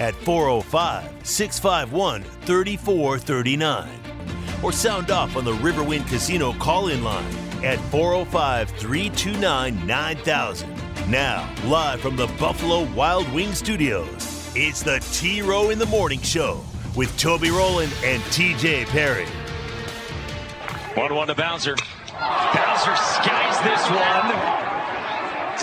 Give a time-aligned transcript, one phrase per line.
[0.00, 3.88] at 405 651 3439.
[4.62, 7.32] Or sound off on the Riverwind Casino call in line
[7.62, 10.74] at 405 329 9000.
[11.08, 16.20] Now, live from the Buffalo Wild Wing Studios, it's the T Row in the Morning
[16.20, 16.64] Show
[16.96, 19.26] with Toby Rowland and TJ Perry.
[20.94, 21.76] 1 1 to Bowser.
[22.10, 24.30] Bowser skies this one.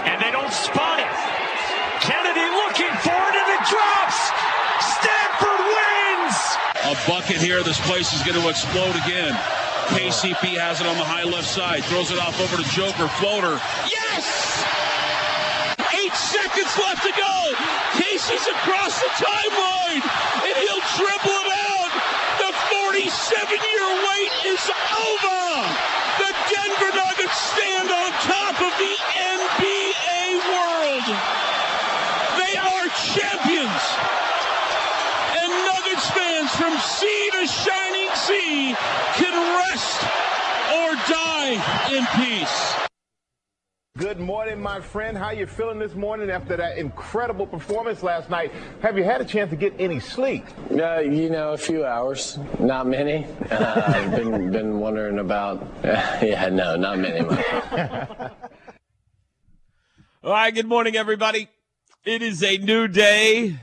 [0.08, 1.08] And they don't spot it.
[2.02, 3.27] Kennedy looking for it,
[3.70, 4.20] drops.
[4.80, 6.38] Stanford wins.
[6.88, 7.64] A bucket here.
[7.64, 9.34] This place is going to explode again.
[9.96, 11.84] KCP has it on the high left side.
[11.88, 13.08] Throws it off over to Joker.
[13.20, 13.56] Floater.
[13.88, 14.28] Yes!
[15.96, 17.36] Eight seconds left to go.
[17.96, 21.92] Casey's across the timeline, and he'll dribble it out.
[22.44, 25.40] The 47-year wait is over.
[26.20, 29.07] The Denver Nuggets stand on top of the
[44.18, 45.16] Good morning, my friend.
[45.16, 48.52] How you feeling this morning after that incredible performance last night?
[48.82, 50.44] Have you had a chance to get any sleep?
[50.72, 53.28] Uh, you know, a few hours, not many.
[53.52, 55.68] Uh, I've been been wondering about.
[55.84, 57.20] yeah, no, not many.
[60.24, 61.48] All right, good morning, everybody.
[62.04, 63.60] It is a new day.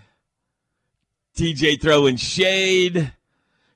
[1.37, 3.13] TJ throwing shade.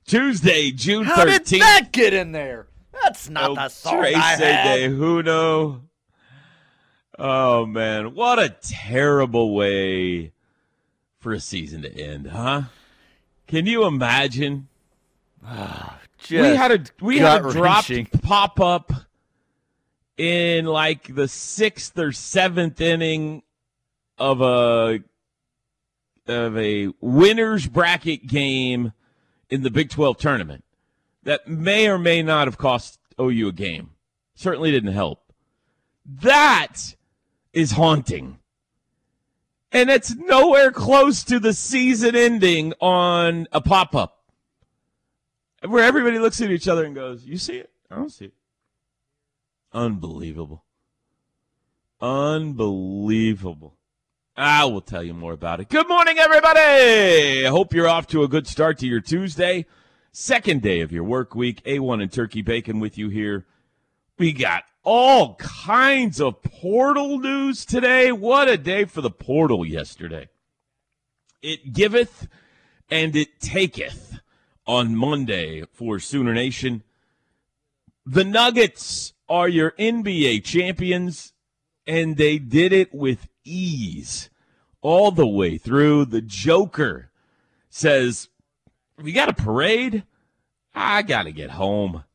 [0.07, 1.43] Tuesday, June How 13th.
[1.45, 2.67] did that get in there?
[3.03, 4.77] That's not El the song Trace I had.
[4.77, 5.88] de Juno.
[7.19, 10.31] Oh man, what a terrible way
[11.19, 12.63] for a season to end, huh?
[13.45, 14.69] Can you imagine?
[15.45, 18.93] Ah, just we had a we had a dropped pop up
[20.17, 23.43] in like the sixth or seventh inning
[24.17, 25.01] of a
[26.25, 28.93] of a winners bracket game
[29.49, 30.63] in the Big Twelve tournament
[31.23, 33.89] that may or may not have cost OU a game.
[34.35, 35.33] Certainly didn't help.
[36.05, 36.95] That
[37.53, 38.39] is haunting.
[39.71, 44.19] And it's nowhere close to the season ending on a pop up
[45.67, 47.69] where everybody looks at each other and goes, You see it?
[47.89, 48.33] I don't see it.
[49.73, 50.63] Unbelievable.
[52.01, 53.75] Unbelievable.
[54.35, 55.69] I will tell you more about it.
[55.69, 57.45] Good morning, everybody.
[57.45, 59.65] I hope you're off to a good start to your Tuesday,
[60.13, 61.61] second day of your work week.
[61.65, 63.45] A1 and Turkey Bacon with you here.
[64.17, 68.11] We got all kinds of portal news today.
[68.11, 70.29] What a day for the portal yesterday.
[71.43, 72.27] It giveth
[72.89, 74.17] and it taketh
[74.65, 76.81] on Monday for Sooner Nation.
[78.03, 81.33] The Nuggets are your NBA champions,
[81.85, 84.31] and they did it with ease
[84.81, 86.05] all the way through.
[86.05, 87.11] The Joker
[87.69, 88.29] says,
[88.97, 90.01] We got a parade?
[90.73, 92.05] I got to get home.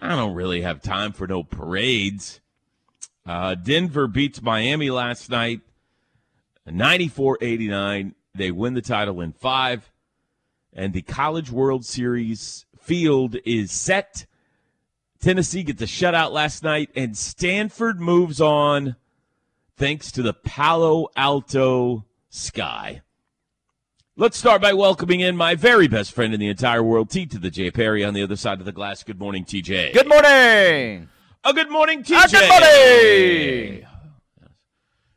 [0.00, 2.40] I don't really have time for no parades.
[3.24, 5.60] Uh, Denver beats Miami last night,
[6.66, 8.14] 94 89.
[8.34, 9.90] They win the title in five
[10.76, 14.26] and the College World Series field is set.
[15.18, 18.94] Tennessee gets a shutout last night, and Stanford moves on
[19.76, 23.00] thanks to the Palo Alto sky.
[24.18, 27.38] Let's start by welcoming in my very best friend in the entire world, T to
[27.38, 27.70] the J.
[27.70, 29.02] Perry on the other side of the glass.
[29.02, 29.92] Good morning, TJ.
[29.92, 31.10] Good morning.
[31.44, 32.14] A good morning, TJ.
[32.16, 33.86] Ah, good morning.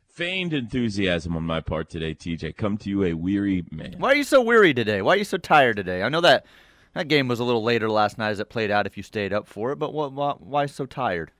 [0.06, 2.58] Feigned enthusiasm on my part today, TJ.
[2.58, 3.94] Come to you a weary man.
[3.96, 5.00] Why are you so weary today?
[5.00, 6.02] Why are you so tired today?
[6.02, 6.44] I know that
[6.92, 9.32] that game was a little later last night as it played out if you stayed
[9.32, 11.32] up for it, but what, why, why so tired?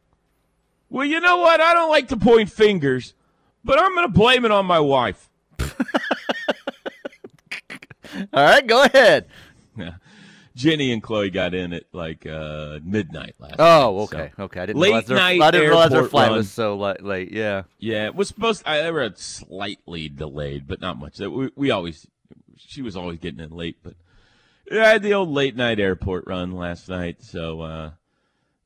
[0.88, 1.60] Well, you know what?
[1.60, 3.12] I don't like to point fingers,
[3.62, 5.28] but I'm going to blame it on my wife.
[8.34, 9.26] All right, go ahead.
[9.76, 9.94] Yeah.
[10.56, 13.60] Jenny and Chloe got in at like uh, midnight last night.
[13.60, 14.60] Oh, so- okay, okay.
[14.60, 16.38] I didn't Late realize their, night I didn't realize their flight run.
[16.38, 17.30] was so late.
[17.32, 17.62] Yeah.
[17.78, 18.62] Yeah, it was supposed.
[18.66, 21.16] I they were slightly delayed, but not much.
[21.18, 22.06] That We, we always,
[22.56, 23.94] she was always getting in late, but
[24.70, 27.22] yeah, I had the old late night airport run last night.
[27.22, 27.90] So uh,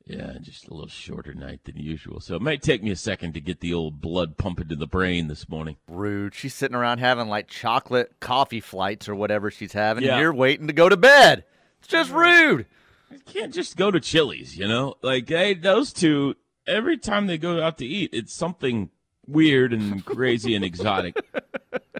[0.06, 2.20] Yeah, just a little shorter night than usual.
[2.20, 4.86] So it might take me a second to get the old blood pumping to the
[4.86, 5.76] brain this morning.
[5.88, 6.34] Rude.
[6.34, 10.12] She's sitting around having like chocolate coffee flights or whatever she's having, Yeah.
[10.14, 11.44] and you're waiting to go to bed.
[11.78, 12.66] It's just rude.
[13.10, 14.96] You can't just go to Chili's, you know?
[15.00, 16.34] Like, hey, those two,
[16.66, 18.90] every time they go out to eat, it's something
[19.26, 21.16] weird and crazy and exotic.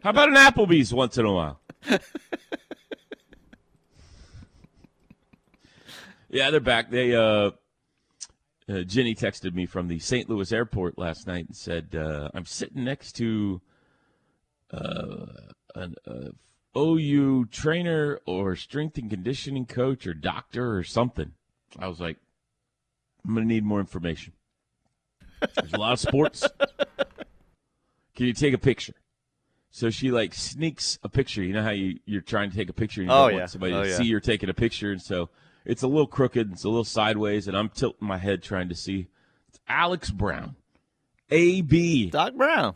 [0.03, 1.59] How about an Applebee's once in a while?
[6.31, 6.91] yeah, they're back.
[6.91, 7.53] They, uh,
[8.69, 10.29] uh, Jenny texted me from the St.
[10.29, 13.61] Louis airport last night and said, uh, I'm sitting next to
[14.73, 15.27] uh,
[15.75, 21.33] an uh, OU trainer or strength and conditioning coach or doctor or something.
[21.79, 22.17] I was like,
[23.27, 24.33] I'm going to need more information.
[25.57, 26.47] There's a lot of sports.
[28.17, 28.95] Can you take a picture?
[29.71, 31.43] So she like sneaks a picture.
[31.43, 33.39] You know how you, you're trying to take a picture and you Oh, don't yeah.
[33.41, 33.97] want somebody Oh, to yeah.
[33.97, 34.93] see you're taking a picture.
[34.93, 35.31] And so
[35.65, 36.53] it's a little crooked.
[36.53, 37.49] It's a little sideways.
[37.49, 39.09] And I'm tilting my head trying to see.
[39.49, 40.57] It's Alex Brown.
[41.31, 42.75] AB Doc Brown.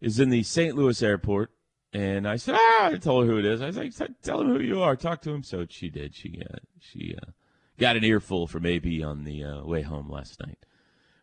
[0.00, 0.76] is in the St.
[0.76, 1.50] Louis airport.
[1.94, 3.60] And I said, ah, I told her who it is.
[3.60, 3.92] I was like,
[4.22, 4.96] tell him who you are.
[4.96, 5.42] Talk to him.
[5.42, 6.14] So she did.
[6.14, 7.32] She, uh, she, uh,
[7.78, 10.58] got an earful from AB on the uh, way home last night.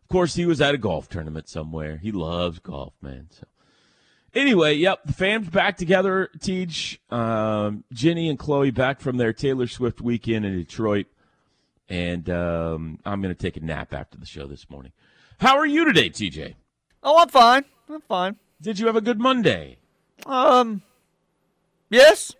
[0.02, 1.96] Of course, he was at a golf tournament somewhere.
[1.96, 3.28] He loves golf, man.
[3.30, 3.46] So
[4.34, 6.28] anyway, yep, the fam's back together.
[6.40, 11.06] Teach, um, Jenny and Chloe back from their Taylor Swift weekend in Detroit.
[11.88, 14.92] And um, I'm going to take a nap after the show this morning.
[15.40, 16.54] How are you today, TJ?
[17.02, 17.64] Oh, I'm fine.
[17.88, 18.36] I'm fine.
[18.60, 19.78] Did you have a good Monday?
[20.26, 20.82] Um,
[21.88, 22.34] yes.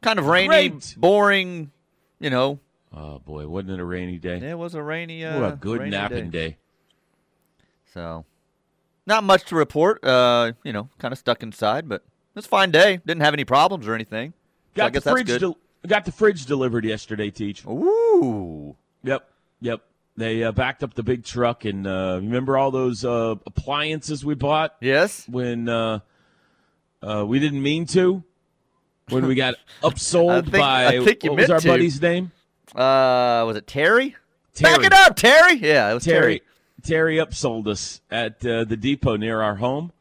[0.00, 0.94] Kind of rainy, Great.
[0.96, 1.72] boring.
[2.20, 2.60] You know,
[2.96, 4.36] Oh boy, wasn't it a rainy day?
[4.38, 5.24] it was a rainy.
[5.24, 6.48] Uh, what a good napping day.
[6.50, 6.56] day.
[7.92, 8.24] So,
[9.06, 10.04] not much to report.
[10.04, 13.00] Uh, you know, kind of stuck inside, but it was a fine day.
[13.06, 14.32] Didn't have any problems or anything.
[14.32, 15.26] So Got I guess the that's fridge.
[15.26, 15.40] good.
[15.40, 17.64] del- got the fridge delivered yesterday, Teach.
[17.66, 18.74] Ooh.
[19.02, 19.28] Yep,
[19.60, 19.82] yep.
[20.16, 24.34] They uh, backed up the big truck, and uh, remember all those uh, appliances we
[24.34, 25.28] bought Yes.
[25.28, 25.98] when uh,
[27.02, 28.22] uh, we didn't mean to,
[29.08, 31.68] when we got upsold think- by I think you what was our to.
[31.68, 32.30] buddy's name?
[32.74, 34.16] Uh, was it Terry?
[34.54, 34.76] Terry.
[34.76, 35.54] Back it up, Terry.
[35.56, 36.38] Yeah, it was Terry.
[36.38, 36.42] Terry.
[36.84, 39.92] Terry upsold us at uh, the depot near our home,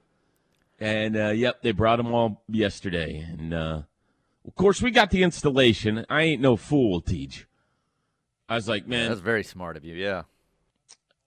[0.80, 3.18] and uh, yep, they brought them all yesterday.
[3.18, 3.82] And uh,
[4.46, 6.06] of course, we got the installation.
[6.10, 7.48] I ain't no fool, Teach.
[8.50, 9.96] I was like, man, That's very smart of you.
[9.96, 10.24] Yeah.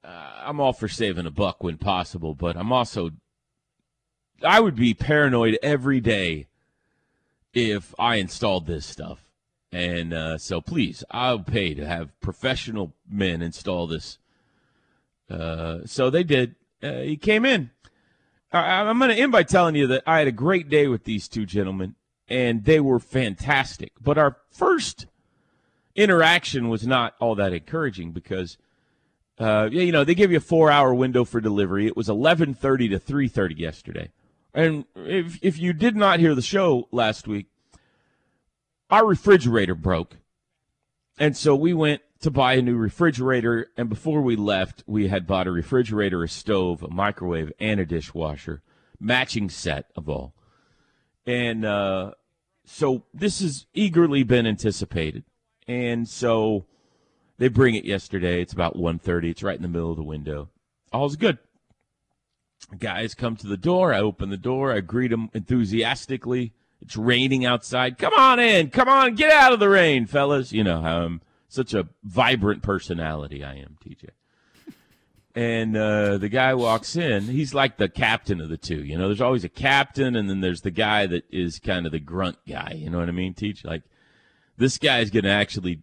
[0.05, 3.11] uh, I'm all for saving a buck when possible, but I'm also
[4.45, 6.47] I would be paranoid every day
[7.55, 9.21] if I installed this stuff.
[9.73, 14.19] And uh, so please, I'll pay to have professional men install this.
[15.31, 16.55] Uh, so they did.
[16.83, 17.71] Uh, he came in.
[18.53, 21.05] I, I'm going to end by telling you that I had a great day with
[21.05, 21.95] these two gentlemen,
[22.29, 23.93] and they were fantastic.
[24.01, 25.07] But our first
[25.95, 28.59] interaction was not all that encouraging because
[29.39, 31.87] uh, you know, they give you a four-hour window for delivery.
[31.87, 34.11] It was 11:30 to 3:30 yesterday,
[34.55, 37.47] and if if you did not hear the show last week,
[38.89, 40.17] our refrigerator broke,
[41.19, 43.69] and so we went to buy a new refrigerator.
[43.77, 47.87] And before we left, we had bought a refrigerator, a stove, a microwave, and a
[47.87, 48.63] dishwasher,
[48.99, 50.35] matching set of all.
[51.27, 52.13] And uh,
[52.65, 55.25] so this has eagerly been anticipated,
[55.67, 56.67] and so
[57.39, 58.41] they bring it yesterday.
[58.41, 59.31] It's about 1.30.
[59.31, 60.49] It's right in the middle of the window.
[60.93, 61.39] All's good.
[62.79, 63.93] Guys come to the door.
[63.93, 64.73] I open the door.
[64.73, 66.53] I greet them enthusiastically.
[66.81, 67.99] It's raining outside.
[67.99, 68.71] Come on in.
[68.71, 69.15] Come on.
[69.15, 70.53] Get out of the rain, fellas.
[70.53, 74.11] You know how I'm such a vibrant personality I am, TJ.
[75.35, 77.25] And uh, the guy walks in.
[77.25, 78.83] He's like the captain of the two.
[78.83, 81.93] You know, there's always a captain, and then there's the guy that is kind of
[81.93, 82.73] the grunt guy.
[82.75, 83.63] You know what I mean, Teach?
[83.63, 83.83] Like,
[84.57, 85.83] this guy's going to actually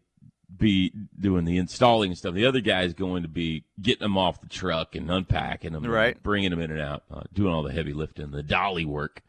[0.57, 2.33] be doing the installing and stuff.
[2.33, 5.93] The other guy's going to be getting them off the truck and unpacking them, and
[5.93, 6.21] Right.
[6.23, 9.21] bringing them in and out, uh, doing all the heavy lifting, the dolly work.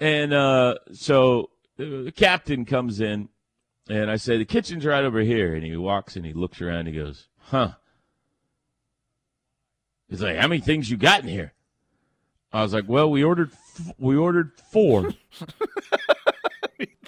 [0.00, 3.28] And uh, so uh, the captain comes in,
[3.90, 5.54] and I say, The kitchen's right over here.
[5.54, 7.72] And he walks and he looks around and he goes, Huh.
[10.08, 11.52] He's like, How many things you got in here?
[12.52, 15.10] I was like, Well, we ordered f- we ordered four.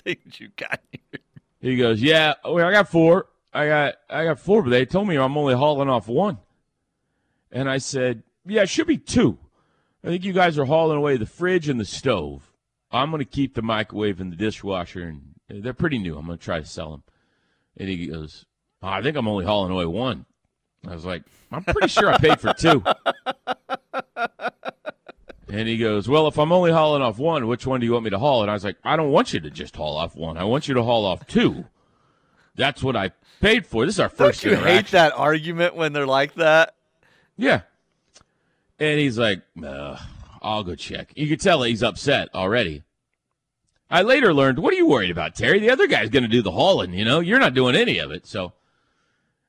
[0.04, 1.20] Things you got here.
[1.60, 3.26] He goes, "Yeah, well, I got four.
[3.54, 6.38] I got I got four, but they told me I'm only hauling off one."
[7.52, 9.38] And I said, "Yeah, it should be two.
[10.02, 12.52] I think you guys are hauling away the fridge and the stove.
[12.90, 16.16] I'm going to keep the microwave and the dishwasher, and they're pretty new.
[16.16, 17.02] I'm going to try to sell them."
[17.76, 18.44] And he goes,
[18.82, 20.26] "Oh, "I think I'm only hauling away one."
[20.88, 22.82] I was like, "I'm pretty sure I paid for two.
[25.48, 28.04] And he goes, Well, if I'm only hauling off one, which one do you want
[28.04, 28.40] me to haul?
[28.40, 30.38] And I was like, I don't want you to just haul off one.
[30.38, 31.66] I want you to haul off two.
[32.54, 33.10] That's what I
[33.42, 33.84] paid for.
[33.84, 34.76] This is our first Don't you interaction.
[34.84, 36.74] hate that argument when they're like that?
[37.36, 37.62] Yeah.
[38.78, 39.42] And he's like,
[40.40, 41.12] I'll go check.
[41.16, 42.82] You could tell he's upset already.
[43.92, 45.58] I later learned, what are you worried about, Terry?
[45.60, 47.20] The other guy's going to do the hauling, you know?
[47.20, 48.26] You're not doing any of it.
[48.26, 48.54] So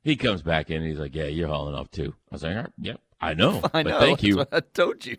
[0.03, 2.13] he comes back in and he's like, yeah, you're hauling off too.
[2.31, 3.62] I was like, "All right, yep, I know.
[3.73, 4.00] I but know.
[4.00, 4.41] thank you.
[4.51, 5.17] I told you.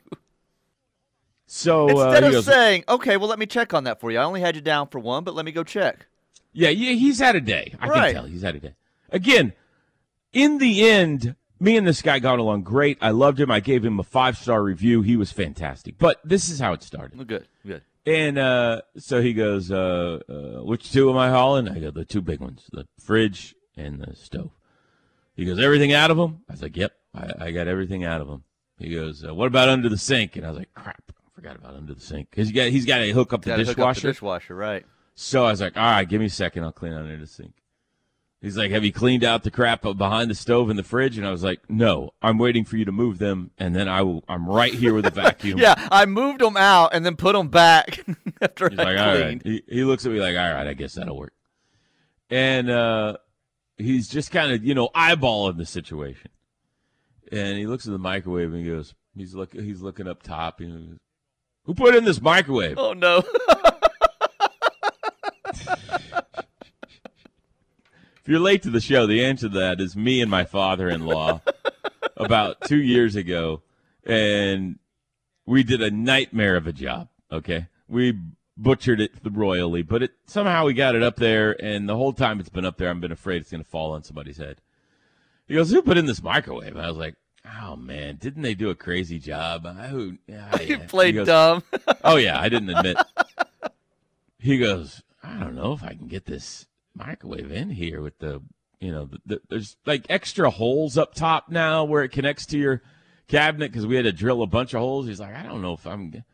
[1.46, 4.10] So uh, Instead he of goes, saying, okay, well, let me check on that for
[4.10, 4.18] you.
[4.18, 6.06] I only had you down for one, but let me go check.
[6.52, 7.74] Yeah, yeah, he's had a day.
[7.80, 8.06] I Right.
[8.14, 8.74] can tell he's had a day.
[9.10, 9.52] Again,
[10.32, 11.34] in the end,
[11.64, 12.98] me and this guy got along great.
[13.00, 13.50] I loved him.
[13.50, 15.02] I gave him a five star review.
[15.02, 15.96] He was fantastic.
[15.98, 17.26] But this is how it started.
[17.26, 17.82] Good, good.
[18.06, 22.04] And uh, so he goes, uh, uh, "Which two am I hauling?" I go, "The
[22.04, 24.50] two big ones, the fridge and the stove."
[25.34, 28.20] He goes, "Everything out of them?" I was like, "Yep, I, I got everything out
[28.20, 28.44] of them."
[28.78, 31.56] He goes, uh, "What about under the sink?" And I was like, "Crap, I forgot
[31.56, 33.70] about under the sink because he got he's got to hook up the Gotta hook
[33.70, 34.84] up dishwasher." the dishwasher, right?
[35.14, 36.64] So I was like, all right, give me a second.
[36.64, 37.54] I'll clean under the sink.
[38.44, 41.16] He's like, have you cleaned out the crap behind the stove and the fridge?
[41.16, 43.52] And I was like, no, I'm waiting for you to move them.
[43.56, 45.58] And then I will, I'm right here with a vacuum.
[45.64, 48.04] Yeah, I moved them out and then put them back
[48.42, 49.40] after He's I like, all right.
[49.40, 49.42] cleaned.
[49.44, 51.32] He, he looks at me like, all right, I guess that'll work.
[52.28, 53.16] And uh,
[53.78, 56.30] he's just kind of, you know, eyeballing the situation.
[57.32, 60.60] And he looks at the microwave and he goes, he's looking, he's looking up top.
[60.60, 60.98] And he goes,
[61.64, 62.76] Who put in this microwave?
[62.76, 63.22] Oh no!
[68.24, 71.42] If you're late to the show, the answer to that is me and my father-in-law
[72.16, 73.60] about two years ago,
[74.02, 74.78] and
[75.44, 77.10] we did a nightmare of a job.
[77.30, 78.18] Okay, we
[78.56, 82.40] butchered it royally, but it somehow we got it up there, and the whole time
[82.40, 84.62] it's been up there, I've been afraid it's going to fall on somebody's head.
[85.46, 87.16] He goes, "Who put in this microwave?" And I was like,
[87.60, 91.26] "Oh man, didn't they do a crazy job?" I, who, yeah, you yeah." played goes,
[91.26, 91.62] dumb.
[92.02, 92.96] Oh yeah, I didn't admit.
[94.38, 98.42] he goes, I don't know if I can get this microwave in here with the,
[98.80, 102.58] you know, the, the, there's like extra holes up top now where it connects to
[102.58, 102.82] your
[103.28, 105.06] cabinet because we had to drill a bunch of holes.
[105.06, 106.24] He's like, I don't know if I'm.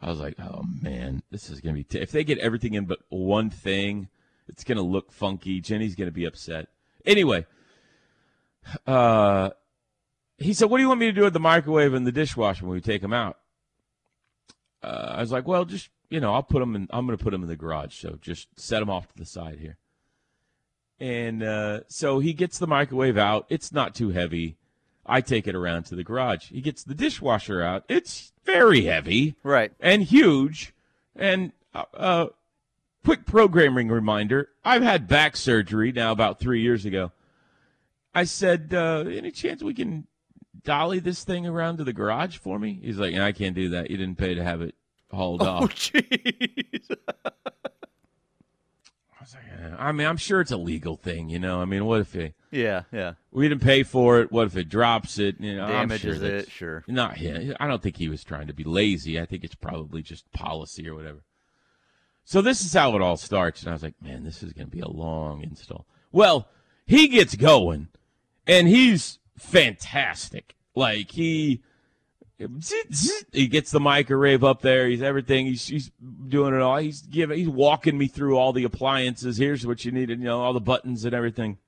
[0.00, 1.84] I was like, oh man, this is gonna be.
[1.84, 2.00] T-.
[2.00, 4.08] If they get everything in but one thing,
[4.46, 5.60] it's gonna look funky.
[5.60, 6.68] Jenny's gonna be upset.
[7.04, 7.46] Anyway,
[8.86, 9.50] uh,
[10.36, 12.64] he said, "What do you want me to do with the microwave and the dishwasher
[12.64, 13.38] when we take them out?"
[14.82, 16.88] uh, I was like, well, just you know, I'll put them in.
[16.90, 18.00] I'm to put them in the garage.
[18.00, 19.76] So just set them off to the side here.
[21.00, 23.46] And uh, so he gets the microwave out.
[23.48, 24.56] It's not too heavy.
[25.06, 26.50] I take it around to the garage.
[26.50, 27.84] He gets the dishwasher out.
[27.88, 29.72] It's very heavy right.
[29.80, 30.74] and huge.
[31.16, 32.26] And uh, uh,
[33.04, 37.12] quick programming reminder: I've had back surgery now about three years ago.
[38.14, 40.06] I said, uh, any chance we can
[40.64, 42.80] dolly this thing around to the garage for me?
[42.82, 43.90] He's like, I can't do that.
[43.90, 44.74] You didn't pay to have it
[45.10, 45.62] hauled off.
[45.62, 45.70] Oh off.
[45.74, 46.90] jeez.
[49.58, 51.60] I was like, "Yeah." I mean, I'm sure it's a legal thing, you know.
[51.60, 53.14] I mean, what if it, yeah, yeah.
[53.30, 54.32] we didn't pay for it?
[54.32, 55.40] What if it drops it?
[55.40, 56.84] You know, Damages sure it, sure.
[56.86, 57.54] Not him.
[57.60, 59.20] I don't think he was trying to be lazy.
[59.20, 61.22] I think it's probably just policy or whatever.
[62.24, 64.68] So this is how it all starts, and I was like, man, this is going
[64.68, 65.86] to be a long install.
[66.12, 66.48] Well,
[66.86, 67.88] he gets going,
[68.46, 70.54] and he's fantastic.
[70.74, 71.62] Like he.
[73.32, 74.88] He gets the microwave up there.
[74.88, 75.46] He's everything.
[75.46, 75.90] He's, he's
[76.28, 76.76] doing it all.
[76.78, 77.38] He's giving.
[77.38, 79.38] He's walking me through all the appliances.
[79.38, 80.10] Here's what you need.
[80.10, 81.58] You know, all the buttons and everything.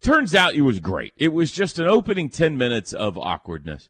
[0.00, 1.12] Turns out it was great.
[1.16, 3.88] It was just an opening 10 minutes of awkwardness.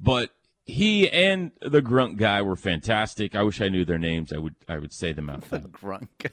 [0.00, 0.30] But
[0.64, 3.36] he and the grunt guy were fantastic.
[3.36, 4.32] I wish I knew their names.
[4.32, 5.72] I would I would say them out loud.
[6.18, 6.30] guy.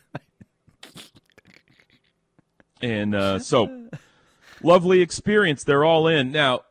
[2.81, 3.89] And uh, so
[4.63, 5.63] lovely experience.
[5.63, 6.31] They're all in.
[6.31, 6.61] Now,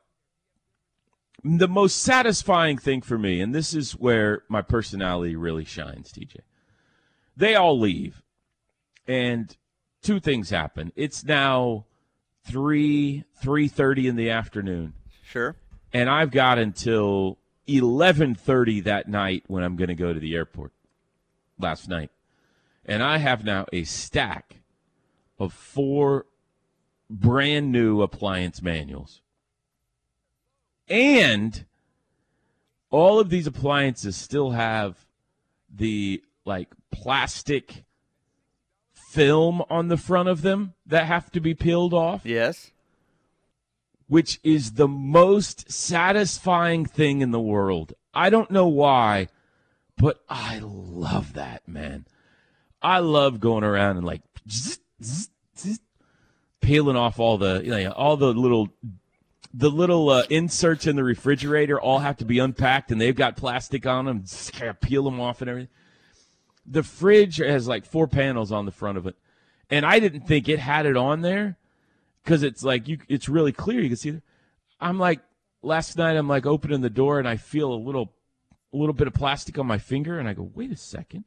[1.44, 6.38] the most satisfying thing for me, and this is where my personality really shines, TJ.
[7.36, 8.22] They all leave.
[9.06, 9.56] And
[10.02, 10.92] two things happen.
[10.96, 11.86] It's now
[12.44, 14.94] three, three thirty in the afternoon.
[15.22, 15.54] Sure.
[15.92, 20.72] and I've got until 11:30 that night when I'm going to go to the airport.
[21.58, 22.10] Last night,
[22.86, 24.56] and I have now a stack
[25.38, 26.26] of four
[27.08, 29.20] brand new appliance manuals,
[30.90, 31.64] and
[32.90, 35.06] all of these appliances still have
[35.72, 37.84] the like plastic
[39.10, 42.72] film on the front of them that have to be peeled off Yes.
[44.08, 47.92] which is the most satisfying thing in the world.
[48.12, 49.28] I don't know why,
[49.96, 52.06] but I love that, man.
[52.82, 55.80] I love going around and like zzz, zzz, zzz,
[56.60, 58.70] peeling off all the you know, all the little
[59.52, 63.36] the little uh, inserts in the refrigerator all have to be unpacked and they've got
[63.36, 64.22] plastic on them.
[64.22, 65.70] Just kind of peel them off and everything.
[66.66, 69.16] The fridge has like four panels on the front of it.
[69.68, 71.56] and I didn't think it had it on there
[72.22, 73.80] because it's like you, it's really clear.
[73.80, 74.10] You can see.
[74.10, 74.22] It.
[74.80, 75.20] I'm like
[75.62, 76.16] last night.
[76.16, 78.12] I'm like opening the door and I feel a little,
[78.72, 81.24] a little bit of plastic on my finger, and I go, wait a second.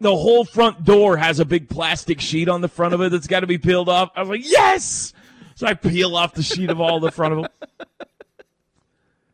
[0.00, 3.26] The whole front door has a big plastic sheet on the front of it that's
[3.26, 4.10] got to be peeled off.
[4.16, 5.12] I was like, yes.
[5.60, 7.50] So I peel off the sheet of all the front of them.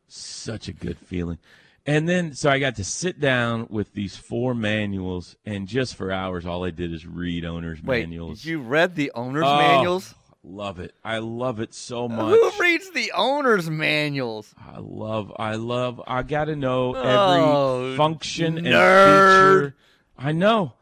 [0.09, 1.39] Such a good feeling.
[1.87, 6.11] And then, so I got to sit down with these four manuals, and just for
[6.11, 8.45] hours, all I did is read owners' Wait, manuals.
[8.45, 10.17] you read the owner's Oh, manuals?
[10.43, 10.97] Love it.
[11.05, 12.35] I love it so much.
[12.35, 14.53] Who reads the owner's manuals?
[14.59, 19.05] I love, I love, I got to know oh, every Oh, function and nerd.
[19.39, 19.75] feature.
[20.19, 20.73] I know.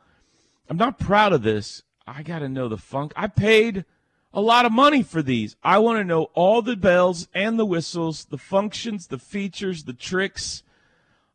[0.70, 1.82] I'm not proud of this.
[2.06, 3.12] I got to know the funk.
[3.14, 3.84] I paid
[4.34, 5.56] a lot of money for these.
[5.62, 9.92] I want to know all the bells and the whistles, the functions, the features, the
[9.94, 10.62] tricks.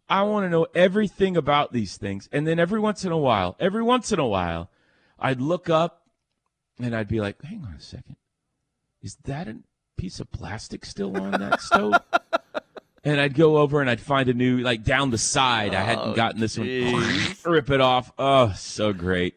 [0.09, 2.27] I want to know everything about these things.
[2.31, 4.69] And then every once in a while, every once in a while,
[5.17, 6.03] I'd look up
[6.79, 8.17] and I'd be like, hang on a second.
[9.01, 9.57] Is that a
[9.97, 11.93] piece of plastic still on that stove?
[13.03, 15.73] And I'd go over and I'd find a new, like down the side.
[15.73, 16.67] I hadn't Oh, gotten this one.
[16.67, 17.45] jeez.
[17.49, 18.11] Rip it off.
[18.19, 19.35] Oh, so great.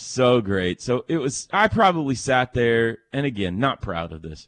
[0.00, 0.80] So great.
[0.80, 4.46] So it was, I probably sat there, and again, not proud of this.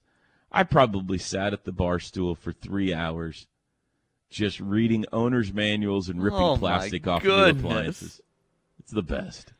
[0.52, 3.46] I probably sat at the bar stool for three hours
[4.30, 7.32] just reading owner's manuals and ripping Oh, plastic off of new
[7.68, 8.20] appliances.
[8.78, 9.52] It's the best.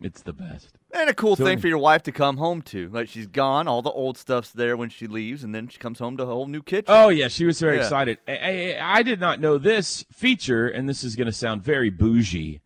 [0.00, 0.78] It's the best.
[0.94, 2.88] And a cool So- thing for your wife to come home to.
[2.88, 5.98] Like she's gone, all the old stuff's there when she leaves, and then she comes
[5.98, 6.84] home to a whole new kitchen.
[6.88, 7.82] Oh yeah, she was very Yeah.
[7.82, 8.18] excited.
[8.28, 8.36] I,
[8.78, 12.60] I, I did not know this feature, and this is going to sound very bougie,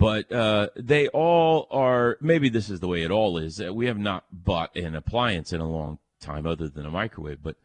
[0.00, 2.16] but uh, they all are.
[2.22, 3.60] Maybe this is the way it all is.
[3.60, 7.42] We have not bought an appliance in a long time, other than a microwave.
[7.42, 7.56] But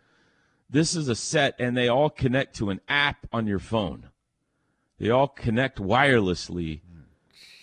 [0.70, 4.10] this is a set, and they all connect to an app on your phone.
[5.00, 6.82] They all connect wirelessly.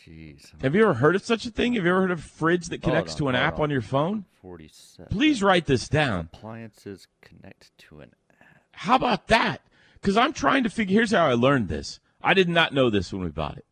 [0.07, 0.51] Jeez.
[0.63, 1.75] Have you ever heard of such a thing?
[1.75, 3.65] Have you ever heard of a fridge that connects on, to an app on.
[3.65, 4.25] on your phone?
[4.41, 5.15] 47.
[5.15, 6.31] Please write this down.
[6.33, 8.11] Appliances connect to an
[8.41, 8.63] app.
[8.73, 9.61] How about that?
[10.01, 10.95] Because I'm trying to figure.
[10.95, 12.01] Here's how I learned this.
[12.23, 13.67] I did not know this when we bought it.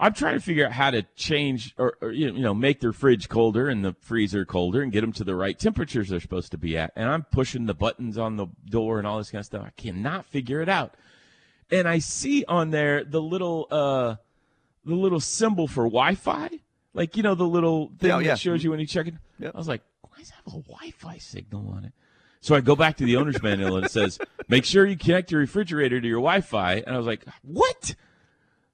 [0.00, 3.28] I'm trying to figure out how to change or, or you know make their fridge
[3.28, 6.58] colder and the freezer colder and get them to the right temperatures they're supposed to
[6.58, 6.90] be at.
[6.96, 9.64] And I'm pushing the buttons on the door and all this kind of stuff.
[9.66, 10.94] I cannot figure it out.
[11.70, 14.16] And I see on there the little uh
[14.84, 16.48] the little symbol for Wi-Fi,
[16.94, 18.28] like you know the little thing Yeah, yeah.
[18.28, 19.14] that shows you when you check it.
[19.38, 19.54] Yep.
[19.54, 21.92] I was like, why does it have a Wi-Fi signal on it?
[22.40, 25.30] So I go back to the owner's manual and it says, make sure you connect
[25.30, 26.76] your refrigerator to your Wi-Fi.
[26.86, 27.94] And I was like, what?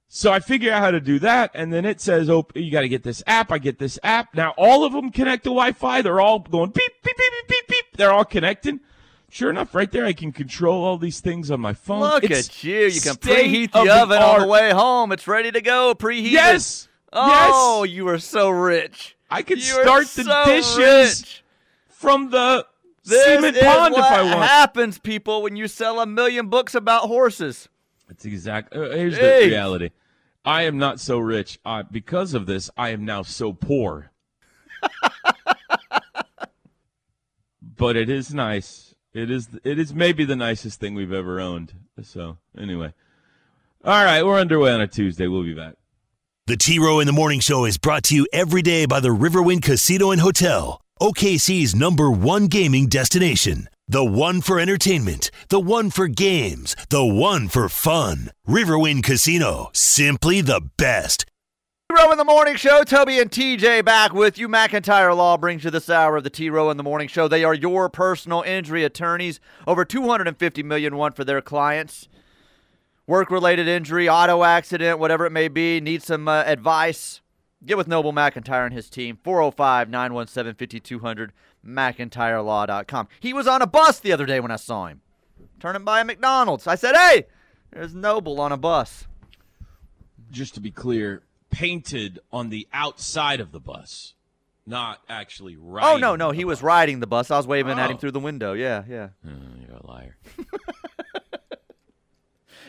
[0.09, 2.81] So I figure out how to do that, and then it says, "Oh, you got
[2.81, 4.33] to get this app." I get this app.
[4.33, 6.01] Now all of them connect to Wi-Fi.
[6.01, 7.85] They're all going beep beep beep beep beep beep.
[7.97, 8.79] They're all connecting.
[9.29, 11.99] Sure enough, right there, I can control all these things on my phone.
[11.99, 12.85] Look It's at you.
[12.87, 15.11] You can preheat the oven on the way home.
[15.11, 15.93] It's ready to go.
[15.93, 16.31] Preheated.
[16.31, 16.87] Yes.
[17.11, 17.93] Oh, yes.
[17.93, 19.17] you are so rich.
[19.29, 21.43] I can You start the so dishes rich.
[21.89, 22.65] from the
[23.03, 24.39] This cement pond if I want.
[24.39, 27.67] What happens, people, when you sell a million books about horses.
[28.07, 28.75] That's exact.
[28.75, 29.45] Uh, here's Hey.
[29.45, 29.89] the reality.
[30.45, 31.59] I am not so rich.
[31.65, 34.11] Uh, because of this, I am now so poor.
[37.61, 38.95] but it is nice.
[39.13, 39.49] It is.
[39.63, 41.73] It is maybe the nicest thing we've ever owned.
[42.01, 42.93] So anyway,
[43.83, 45.27] all right, we're underway on a Tuesday.
[45.27, 45.73] We'll be back.
[46.45, 49.09] The T Row in the Morning Show is brought to you every day by the
[49.09, 53.67] Riverwind Casino and Hotel, OKC's number one gaming destination.
[53.89, 58.31] The one for entertainment, the one for games, the one for fun.
[58.45, 61.23] Riverwind Casino, simply the best.
[61.89, 62.83] T-Row in the Morning Show.
[62.83, 64.49] Toby and TJ back with you.
[64.49, 67.29] McIntyre Law brings you this hour of the T-Row in the Morning Show.
[67.29, 69.39] They are your personal injury attorneys.
[69.65, 72.09] Over 250 million won for their clients.
[73.07, 75.79] Work-related injury, auto accident, whatever it may be.
[75.79, 77.21] Need some uh, advice?
[77.65, 79.17] Get with Noble McIntyre and his team.
[79.23, 81.29] 405-917-5200.
[81.67, 83.07] McIntyreLaw.com.
[83.19, 85.01] He was on a bus the other day when I saw him.
[85.59, 86.67] Turning by a McDonald's.
[86.67, 87.25] I said, hey,
[87.71, 89.07] there's Noble on a bus.
[90.31, 94.13] Just to be clear, painted on the outside of the bus,
[94.65, 95.85] not actually right.
[95.93, 97.31] Oh no, no, he was riding the bus.
[97.31, 97.99] I was waving at him Oh.
[97.99, 98.53] through the window.
[98.53, 99.09] Yeah, yeah.
[99.25, 99.31] Uh,
[99.65, 100.17] you're a liar.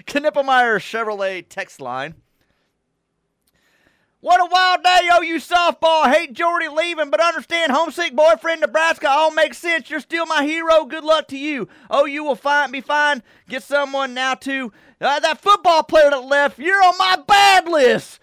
[0.07, 2.15] Knippelmeyer Chevrolet text line.
[4.29, 6.13] What a wild day, oh you softball.
[6.13, 9.89] Hate Jordy leaving, but understand homesick boyfriend Nebraska all makes sense.
[9.89, 10.85] You're still my hero.
[10.85, 11.67] Good luck to you.
[11.89, 13.23] Oh, you will find be fine.
[13.49, 14.71] Get someone now too.
[15.01, 18.21] Uh, that football player that left, you're on my bad list.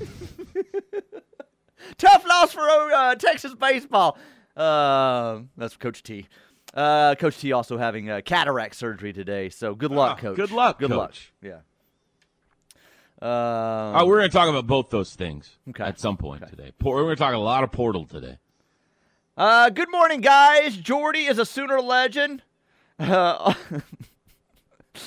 [1.98, 4.18] Tough loss for uh, Texas baseball.
[4.56, 6.26] Uh, that's Coach T.
[6.74, 10.36] Uh, Coach T also having uh, cataract surgery today, so good luck, Ah, Coach.
[10.36, 11.14] good luck, Good luck.
[11.40, 11.58] Yeah.
[13.22, 15.84] Uh, we're going to talk about both those things Okay.
[15.84, 16.72] at some point today.
[16.82, 18.38] We're going to talk a lot of Portal today.
[19.36, 20.76] Uh, good morning, guys.
[20.76, 22.42] Jordy is a Sooner legend.
[22.98, 23.54] Uh,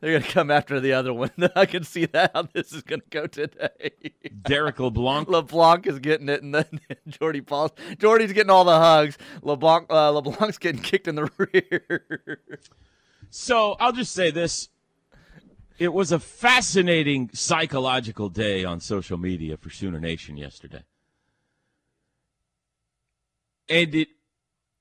[0.00, 1.30] they're gonna come after the other one.
[1.56, 3.78] I can see that how this is gonna go today.
[4.42, 5.28] Derek LeBlanc.
[5.28, 7.74] LeBlanc is getting it, and then Jordy Bahl.
[7.98, 9.16] Jordy's getting all the hugs.
[9.42, 12.40] LeBlanc, uh, LeBlanc's getting kicked in the rear.
[13.30, 14.68] So I'll just say this.
[15.78, 20.84] It was a fascinating psychological day on social media for Sooner Nation yesterday.
[23.68, 24.08] And it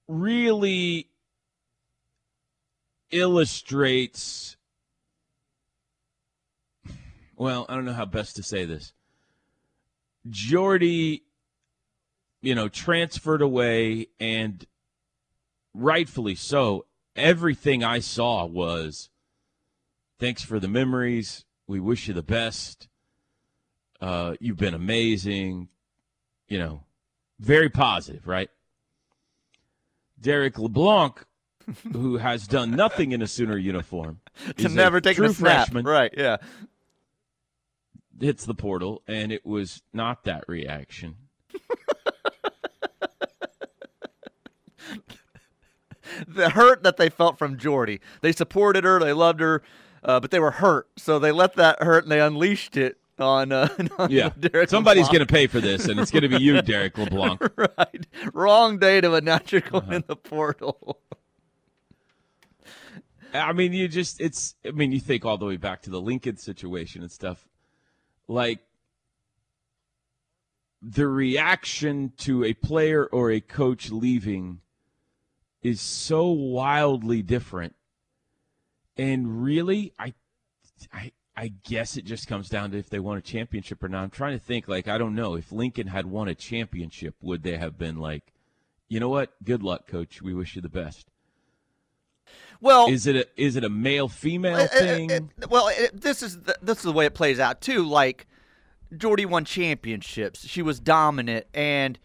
[0.07, 1.09] really
[3.11, 4.57] illustrates
[7.35, 8.93] well, I don't know how best to say this.
[10.29, 11.23] Jordy,
[12.41, 14.65] you know, transferred away and
[15.73, 16.85] rightfully so.
[17.15, 19.09] Everything I saw was
[20.23, 21.43] thanks for the memories.
[21.67, 22.87] We wish you the best.
[23.99, 25.67] Uh, you've been amazing.
[26.47, 26.83] You know,
[27.41, 28.49] very positive, right?
[30.21, 31.25] Derek LeBlanc,
[31.91, 34.21] who has done nothing in a Sooner uniform,
[34.55, 35.65] to never take a snap.
[35.65, 36.13] freshman, Right?
[36.15, 36.37] Yeah.
[38.21, 41.17] hits the portal, and it was not that reaction.
[46.29, 47.99] the hurt that they felt from Jordy.
[48.21, 49.61] They supported her, they loved her,
[50.03, 50.87] uh, but they were hurt.
[50.97, 55.07] So they let that hurt and they unleashed it on, uh, on Yeah, Derek somebody's
[55.07, 57.41] going to pay for this, and it's going to be you, Derek LeBlanc.
[57.57, 58.07] right.
[58.33, 59.95] Wrong day to announce you're going Uh-huh.
[59.95, 60.99] in the portal.
[63.33, 65.99] I mean, you just, it's, I mean, you think all the way back to the
[65.99, 67.47] Lincoln situation and stuff.
[68.27, 68.59] Like,
[70.81, 74.59] the reaction to a player or a coach leaving
[75.63, 77.73] is so wildly different.
[78.97, 80.13] And really, I,
[80.93, 84.03] I, I guess it just comes down to if they won a championship or not.
[84.03, 85.35] I'm trying to think, like, I don't know.
[85.35, 88.33] If Lincoln had won a championship, would they have been like,
[88.87, 89.31] you know what?
[89.43, 90.21] Good luck, coach.
[90.21, 91.07] We wish you the best.
[92.61, 95.11] Well, Is it a is it a male female Uh, uh, thing?
[95.11, 97.83] uh, well, it, this is the, this is the way it plays out too.
[97.83, 98.25] Like
[98.95, 100.47] Jordy won championships.
[100.47, 101.99] She was dominant, and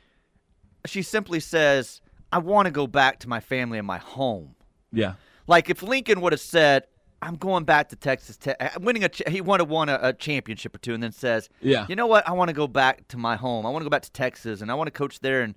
[0.85, 2.01] she simply says,
[2.33, 4.57] "I want to go back to my family and my home."
[4.92, 5.14] yeah.
[5.49, 6.85] Like if Lincoln would have said,
[7.21, 10.77] "I'm going back to Texas Tech," winning a he would have won a, a championship
[10.77, 11.87] or two, and then says, Yeah.
[11.89, 12.29] you know what?
[12.29, 13.67] I want to go back to my home.
[13.67, 15.57] I want to go back to Texas, and I want to coach there." And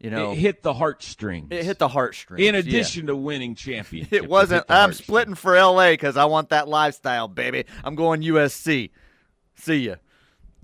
[0.00, 1.48] you know, It hit the heartstrings.
[1.50, 2.46] it hit the heartstrings.
[2.46, 2.60] In yeah.
[2.60, 4.66] addition to winning championship, It wasn't.
[4.68, 5.92] the I'm splitting for L.A.
[5.94, 7.64] because I want that lifestyle, baby.
[7.82, 8.90] I'm going USC.
[9.56, 9.96] See ya.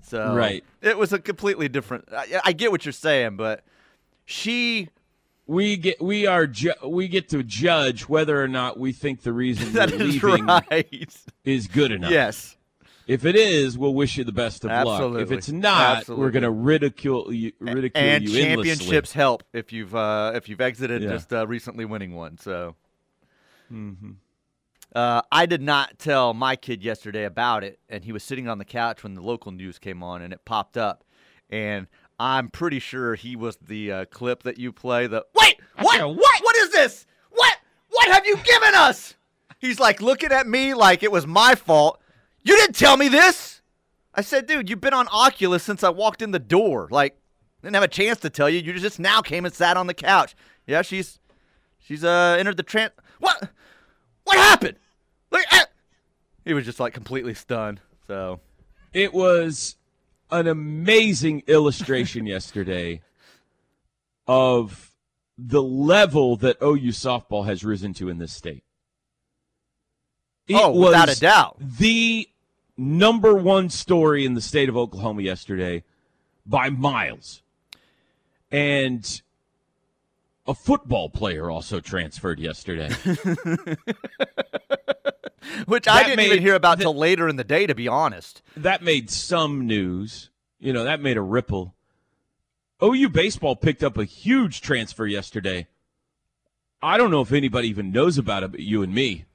[0.03, 0.63] So Right.
[0.81, 2.05] It was a completely different.
[2.13, 3.65] I, I get what you're saying, but
[4.23, 4.87] she
[5.47, 9.33] We get we are ju- we get to judge whether or not we think the
[9.33, 11.15] reason that you're is leaving right.
[11.43, 12.11] is good enough.
[12.11, 12.57] yes.
[13.07, 15.21] If it is, we'll wish you the best of luck.
[15.21, 16.25] If it's not, Absolutely.
[16.25, 18.73] we're going to ridicule you, ridicule And you endlessly.
[18.73, 21.09] championships help if you've uh, if you've exited Yeah.
[21.09, 22.39] just uh, recently winning one.
[22.39, 22.75] So.
[23.71, 24.11] Mm-hmm.
[24.95, 28.59] Uh, I did not tell my kid yesterday about it, and he was sitting on
[28.59, 31.03] the couch when the local news came on, and it popped up,
[31.49, 31.87] and
[32.19, 35.07] I'm pretty sure he was the uh, clip that you play.
[35.07, 35.97] The wait, what?
[35.97, 36.41] said, What?
[36.43, 37.05] What is this?
[37.31, 37.57] What?
[37.89, 39.15] What have you given us?
[39.59, 42.01] He's like looking at me like it was my fault.
[42.43, 43.61] You didn't tell me this.
[44.13, 46.87] I said, dude, you've been on Oculus since I walked in the door.
[46.89, 47.17] Like,
[47.61, 48.59] didn't have a chance to tell you.
[48.61, 50.35] You just now came and sat on the couch.
[50.67, 51.19] Yeah, she's
[51.79, 52.91] she's uh entered the tran.
[53.19, 53.49] What?
[54.23, 54.77] What happened?
[55.31, 55.69] Look at.
[56.45, 57.81] He was just like completely stunned.
[58.07, 58.39] So
[58.93, 59.75] It was
[60.31, 63.01] an amazing illustration yesterday
[64.27, 64.91] of
[65.37, 68.63] the level that OU softball has risen to in this state.
[70.47, 71.57] It Oh, was without a doubt.
[71.59, 72.29] The
[72.77, 75.83] number one story in the state of Oklahoma yesterday
[76.45, 77.41] by miles.
[78.51, 79.21] And
[80.47, 82.89] a football player also transferred yesterday.
[85.65, 87.87] which I didn't made- even hear about that- till later in the day, to be
[87.87, 88.41] honest.
[88.57, 90.29] that made some news.
[90.59, 91.75] You know, that made a ripple.
[92.83, 95.67] OU baseball picked up a huge transfer yesterday.
[96.81, 99.25] I don't know if anybody even knows about it, but you and me.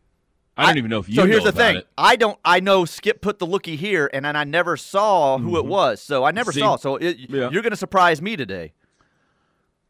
[0.56, 1.76] I don't even know if you so here's the thing.
[1.76, 1.88] it.
[1.96, 2.38] I don't.
[2.44, 6.02] I know Skip put the lookie here, and then I never saw who it was.
[6.02, 6.56] So I never Mm-hmm.
[6.58, 6.60] See?
[6.60, 6.76] saw.
[6.76, 7.48] So it, Yeah.
[7.50, 8.72] you're going to surprise me today.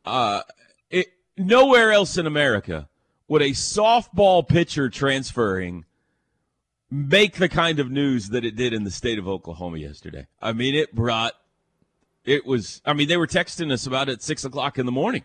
[0.05, 0.43] Uh,
[0.91, 2.89] it, nowhere else in America
[3.27, 5.85] would a softball pitcher transferring
[6.91, 10.27] make the kind of news that it did in the state of Oklahoma yesterday.
[10.41, 11.33] I mean, it brought.
[12.25, 12.83] It was.
[12.85, 15.25] I mean, they were texting us about it at six o'clock in the morning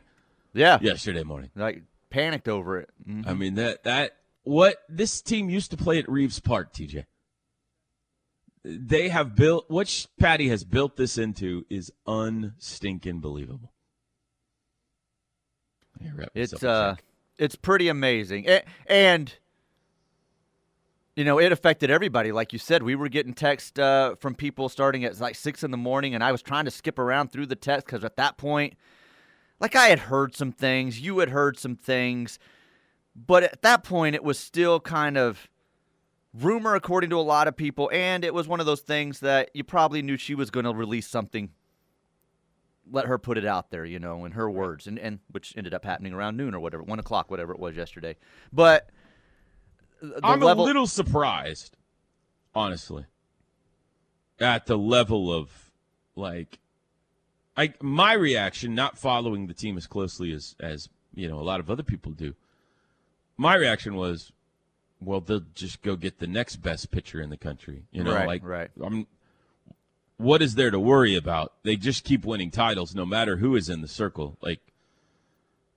[0.53, 0.79] Yeah.
[0.81, 1.49] yesterday morning.
[1.55, 2.89] Like panicked over it.
[3.07, 3.27] Mhm.
[3.27, 7.05] I mean that that what this team used to play at Reaves Park, TJ.
[8.63, 13.73] they have built what Patty has built this into is unstinking believable.
[16.33, 16.95] It's uh,
[17.37, 18.47] it's pretty amazing,
[18.87, 19.33] and
[21.15, 22.31] you know it affected everybody.
[22.31, 25.71] Like you said, we were getting text uh, from people starting at like six in
[25.71, 28.37] the morning, and I was trying to skip around through the text because at that
[28.37, 28.75] point,
[29.59, 32.39] like I had heard some things, you had heard some things,
[33.15, 35.47] but at that point, it was still kind of
[36.33, 39.49] rumor according to a lot of people, and it was one of those things that
[39.53, 41.49] you probably knew she was going to release something
[42.91, 45.73] let her put it out there, you know, in her words, and, and which ended
[45.73, 48.15] up happening around noon or whatever, one o'clock, whatever it was yesterday.
[48.53, 48.89] But
[50.23, 51.75] I'm level- a little surprised,
[52.53, 53.05] honestly,
[54.39, 55.71] at the level of
[56.15, 56.59] like,
[57.57, 61.59] I my reaction, not following the team as closely as as you know a lot
[61.59, 62.35] of other people do.
[63.37, 64.31] My reaction was,
[65.01, 67.83] well, they'll just go get the next best pitcher in the country.
[67.91, 68.69] You know, Right, like right.
[68.81, 69.07] I'm
[70.17, 71.53] what is there to worry about?
[71.63, 74.37] They just keep winning titles no matter who is in the circle.
[74.41, 74.61] Like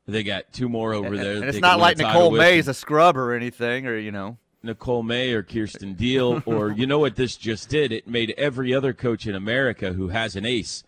[0.09, 1.37] they got two more over and, there.
[1.37, 2.40] and it's not like Nicole with.
[2.40, 6.87] May's a scrub or anything, or you know, Nicole May or Kierston Deal or you
[6.87, 7.92] know what this just did?
[7.92, 10.83] It made every other coach in America who has an ace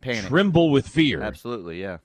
[0.00, 0.26] panic.
[0.26, 1.22] tremble with fear.
[1.22, 1.98] Absolutely, yeah.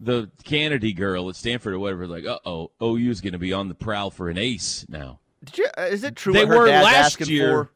[0.00, 3.68] The Canady girl at Stanford or whatever, like, uh oh, OU's going to be on
[3.68, 5.20] the prowl for an ace now.
[5.44, 5.66] Did you?
[5.78, 6.32] Uh, is it true?
[6.32, 7.64] They were last asking year.
[7.64, 7.70] For?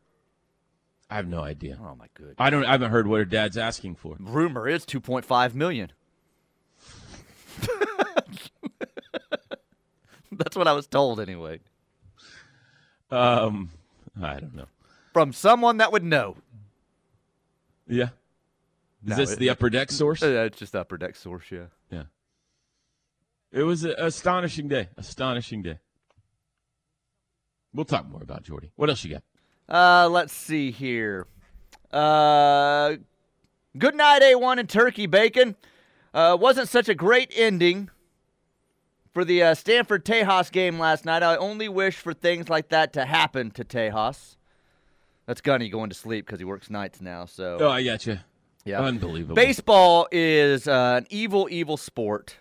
[1.10, 1.78] I have no idea.
[1.80, 2.34] Oh my goodness.
[2.38, 2.64] I don't.
[2.64, 4.16] I haven't heard what her dad's asking for.
[4.18, 5.92] Rumor is two point five million.
[10.32, 11.60] That's what I was told anyway.
[13.10, 13.70] Um,
[14.20, 14.66] I don't know.
[15.12, 16.36] From someone that would know.
[17.86, 18.04] Yeah.
[19.04, 20.22] Is No, this it- the upper deck source?
[20.22, 21.66] It's just upper deck source, yeah.
[21.90, 22.02] Yeah.
[23.50, 24.88] It was an astonishing day.
[24.98, 25.78] Astonishing day.
[27.72, 28.72] We'll talk more about Jordy.
[28.76, 29.22] What else you got?
[29.68, 31.26] Uh, let's see here.
[31.92, 32.96] Uh,
[33.78, 35.56] good night, A1 and turkey bacon.
[36.12, 37.90] Uh, wasn't such a great ending
[39.18, 41.24] for the uh, Stanford Tejas game last night.
[41.24, 44.36] I only wish for things like that to happen to Tejas.
[45.26, 47.24] That's Gunny going to sleep because he works nights now.
[47.24, 48.20] So Oh, I got you.
[48.64, 49.34] yeah, Unbelievable.
[49.34, 52.36] Baseball is uh, an evil, evil sport.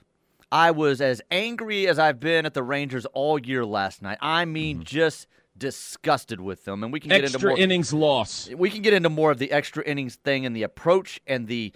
[0.51, 4.19] I was as angry as I've been at the Rangers all year last night.
[4.21, 5.25] I mean, just
[5.57, 6.83] disgusted with them.
[6.83, 8.51] And we can get into Extra more innings loss.
[8.55, 11.73] we can get into more of the extra innings thing and the approach and the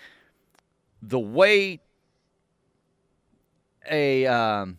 [1.01, 1.81] the way
[3.89, 4.77] a um,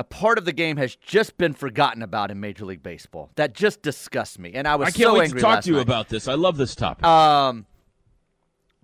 [0.00, 3.30] a part of the game has just been forgotten about in Major League Baseball.
[3.36, 5.68] That just disgusts me, and I was I can't so wait angry to talk to
[5.68, 5.82] you night.
[5.82, 6.26] about this.
[6.26, 7.04] I love this topic.
[7.04, 7.66] Um,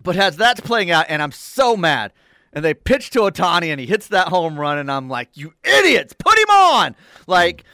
[0.02, 2.12] but as that's playing out, and I'm so mad,
[2.52, 5.54] and they pitch to Ohtani, and he hits that home run, and I'm like, "You
[5.64, 6.94] idiots, put him on!"
[7.26, 7.64] Like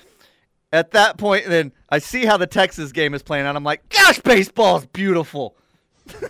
[0.72, 3.56] at that point, then I see how the Texas game is playing out.
[3.56, 5.56] I'm like, "Gosh, baseball's beautiful."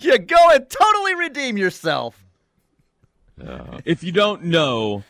[0.00, 2.24] you go and totally redeem yourself.
[3.84, 5.04] if you don't know,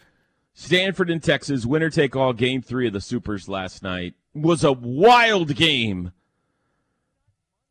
[0.61, 4.73] Stanford and Texas winner take all game three of the Supers last night was a
[4.73, 6.11] wild game.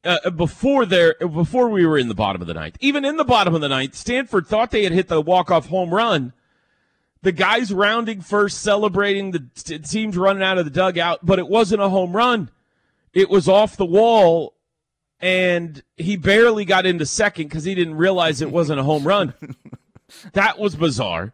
[0.05, 3.25] Uh, before there, before we were in the bottom of the ninth, even in the
[3.25, 6.31] bottom of the ninth, Stanford thought they had hit the walk off home run.
[7.23, 9.31] The guys rounding first, celebrating.
[9.31, 12.49] The t- teams running out of the dugout, but it wasn't a home run.
[13.13, 14.53] It was off the wall,
[15.19, 19.33] and he barely got into second because he didn't realize it wasn't a home run.
[20.31, 21.33] That was bizarre.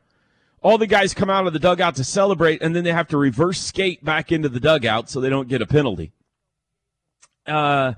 [0.63, 3.17] All the guys come out of the dugout to celebrate, and then they have to
[3.17, 6.13] reverse skate back into the dugout so they don't get a penalty.
[7.45, 7.93] Uh,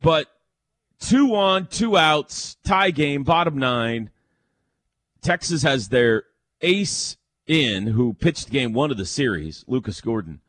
[0.00, 0.28] but
[0.98, 4.10] two on, two outs, tie game, bottom nine.
[5.20, 6.24] Texas has their
[6.62, 10.40] ace in, who pitched game one of the series, Lucas Gordon,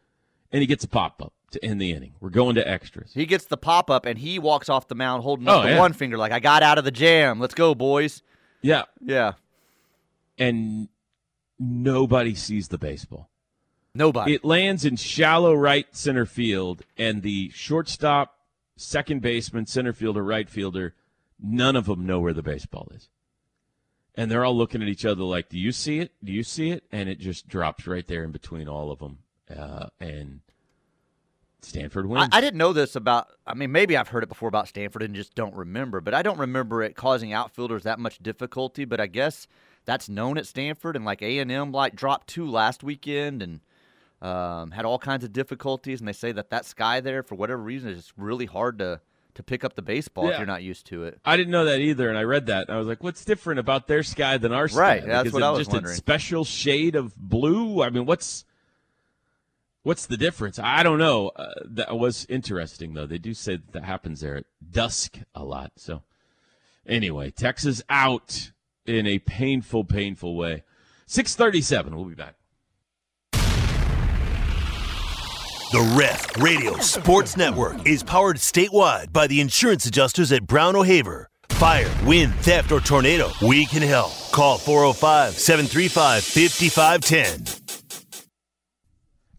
[0.52, 2.14] and he gets a pop up to end the inning.
[2.22, 3.12] We're going to extras.
[3.14, 5.70] He gets the pop up, and he walks off the mound holding Oh, up the
[5.72, 5.80] yeah.
[5.80, 7.40] one finger, like I got out of the jam.
[7.40, 8.22] Let's go, boys.
[8.62, 9.34] Yeah, Yeah,
[10.38, 10.88] and
[11.60, 13.30] nobody sees the baseball.
[13.94, 14.34] nobody.
[14.34, 18.36] It lands in shallow right center field, and the shortstop,
[18.76, 20.94] second baseman, center fielder, right fielder,
[21.42, 23.10] none of them know where the baseball is.
[24.16, 26.12] And they're all looking at each other like, "Do you see it?
[26.24, 29.20] Do you see it?" And it just drops right there in between all of them,
[29.56, 30.42] uh, and
[31.62, 32.30] Stanford I, wins.
[32.32, 33.28] I didn't know this about.
[33.46, 36.02] I mean, maybe I've heard it before about Stanford and just don't remember.
[36.02, 38.86] But I don't remember it causing outfielders that much difficulty.
[38.86, 39.48] But I guess
[39.88, 43.62] that's known at Stanford, and like A and M, like dropped two last weekend and
[44.22, 46.00] um, had all kinds of difficulties.
[46.00, 49.02] And they say that that sky there, for whatever reason, is just really hard to
[49.34, 51.20] to pick up the baseball if you're not used to it.
[51.24, 52.68] I didn't know that either, and I read that.
[52.68, 55.42] And I was like, "What's different about their sky than our sky?" Right, that's what
[55.42, 55.94] it I was just wondering.
[55.94, 57.82] a special shade of blue.
[57.82, 58.46] I mean, what's
[59.88, 60.60] What's the difference?
[60.60, 61.30] I don't know.
[61.34, 63.06] Uh, that was interesting though.
[63.06, 65.72] They do say that, that happens there at dusk a lot.
[65.78, 66.04] So
[66.86, 68.52] anyway, Texas out
[68.88, 70.64] in a painful, painful way.
[71.06, 71.96] Six thirty-seven.
[71.96, 72.36] We'll be back.
[75.70, 81.30] The Ref Radio Sports Network is powered statewide by the insurance adjusters at Brown O'Haver.
[81.50, 84.14] Fire, wind, theft, or tornado, we can help.
[84.32, 87.68] Call 405 735 5510.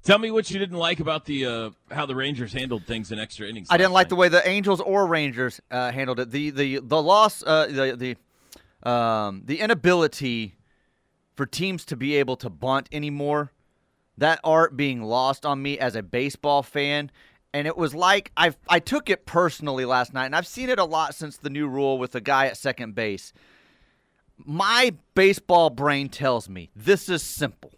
[0.02, 3.18] Tell me what you didn't like about the uh, how the Rangers handled things in
[3.18, 3.68] extra innings.
[3.70, 6.30] I didn't last like the way the Angels or Rangers uh, handled it.
[6.30, 8.16] The the the loss, uh, the the
[8.82, 10.54] um, the inability
[11.34, 13.52] for teams to be able to bunt anymore.
[14.16, 17.12] That art being lost on me as a baseball fan,
[17.54, 20.80] and it was like I I took it personally last night, and I've seen it
[20.80, 23.32] a lot since the new rule with the guy at second base.
[24.36, 27.72] My baseball brain tells me this is simple.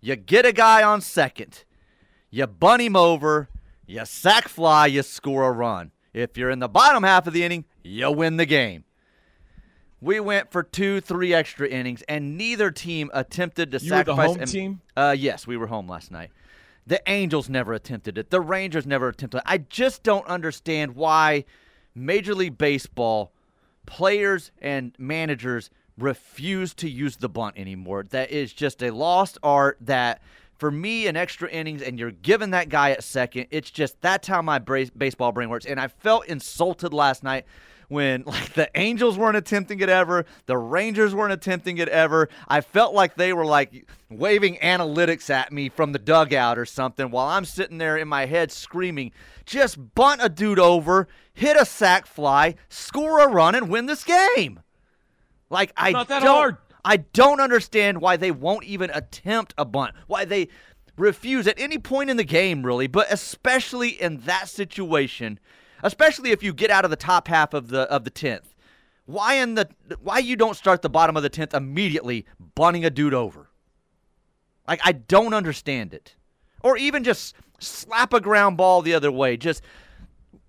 [0.00, 1.64] You get a guy on second,
[2.30, 3.48] you bunt him over,
[3.86, 5.92] you sack fly, you score a run.
[6.12, 8.85] If you're in the bottom half of the inning, you win the game.
[10.00, 14.04] We went for two, three extra innings, and neither team attempted to You were the
[14.14, 14.26] sacrifice.
[14.30, 14.80] home and- team?
[14.96, 16.30] Uh, yes, we were home last night.
[16.86, 18.30] The Angels never attempted it.
[18.30, 19.42] The Rangers never attempted it.
[19.46, 21.44] I just don't understand why
[21.94, 23.32] Major League Baseball
[23.86, 28.04] players and managers refuse to use the bunt anymore.
[28.10, 30.20] That is just a lost art that
[30.58, 34.28] for me an extra innings and you're giving that guy at second, it's just that's
[34.28, 35.66] how my bra- baseball brain works.
[35.66, 37.46] And I felt insulted last night
[37.88, 42.28] when like the Angels weren't attempting it ever, the Rangers weren't attempting it ever.
[42.48, 47.10] I felt like they were like waving analytics at me from the dugout or something
[47.10, 49.12] while I'm sitting there in my head screaming,
[49.44, 54.04] just bunt a dude over, hit a sack fly, score a run and win this
[54.04, 54.60] game.
[55.50, 56.56] Like I Not that don't hard.
[56.84, 59.94] I don't understand why they won't even attempt a bunt.
[60.06, 60.48] Why they
[60.96, 65.38] refuse at any point in the game, really, but especially in that situation,
[65.82, 68.54] especially if you get out of the top half of the of the tenth.
[69.06, 69.68] Why in the
[70.00, 73.50] why you don't start the bottom of the tenth immediately bunting a dude over?
[74.66, 76.16] Like I don't understand it.
[76.62, 79.36] Or even just slap a ground ball the other way.
[79.36, 79.62] Just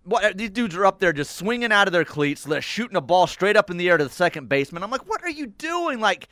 [0.03, 3.01] what these dudes are up there just swinging out of their cleats, they're shooting a
[3.01, 4.83] ball straight up in the air to the second baseman.
[4.83, 5.99] I'm like, what are you doing?
[5.99, 6.29] Like,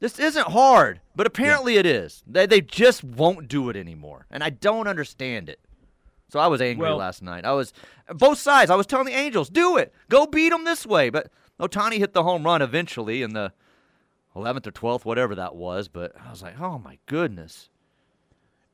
[0.00, 2.22] this isn't hard, but apparently it is.
[2.26, 5.60] They they just won't do it anymore, and I don't understand it.
[6.28, 7.44] So I was angry Well- last night.
[7.44, 7.72] I was
[8.08, 8.70] both sides.
[8.70, 11.08] I was telling the Angels, do it, go beat them this way.
[11.10, 13.52] But Ohtani hit the home run eventually in the
[14.34, 15.88] 11th or 12th, whatever that was.
[15.88, 17.68] But I was like, oh my goodness.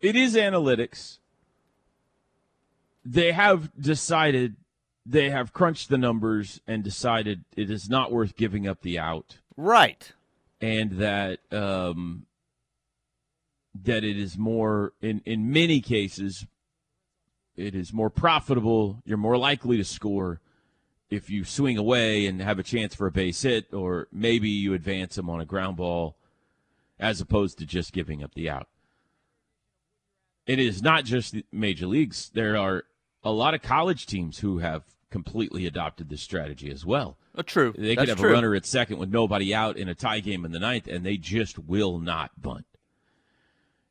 [0.00, 1.18] It is analytics.
[3.04, 4.56] They have decided,
[5.04, 9.38] they have crunched the numbers and decided it is not worth giving up the out,
[9.56, 10.12] Right.
[10.60, 12.26] and that um,
[13.84, 16.46] that it is more in in many cases,
[17.56, 19.02] it is more profitable.
[19.04, 20.40] You're more likely to score
[21.10, 24.72] if you swing away and have a chance for a base hit, or maybe you
[24.74, 26.16] advance them on a ground ball,
[26.98, 28.68] as opposed to just giving up the out
[30.46, 32.30] it is not just the major leagues.
[32.34, 32.84] There are
[33.22, 37.16] a lot of college teams who have completely adopted this strategy as well.
[37.34, 37.74] Uh, true.
[37.76, 38.30] They That's could have true.
[38.30, 41.04] a runner at second with nobody out in a tie game in the ninth, and
[41.04, 42.66] they just will not bunt.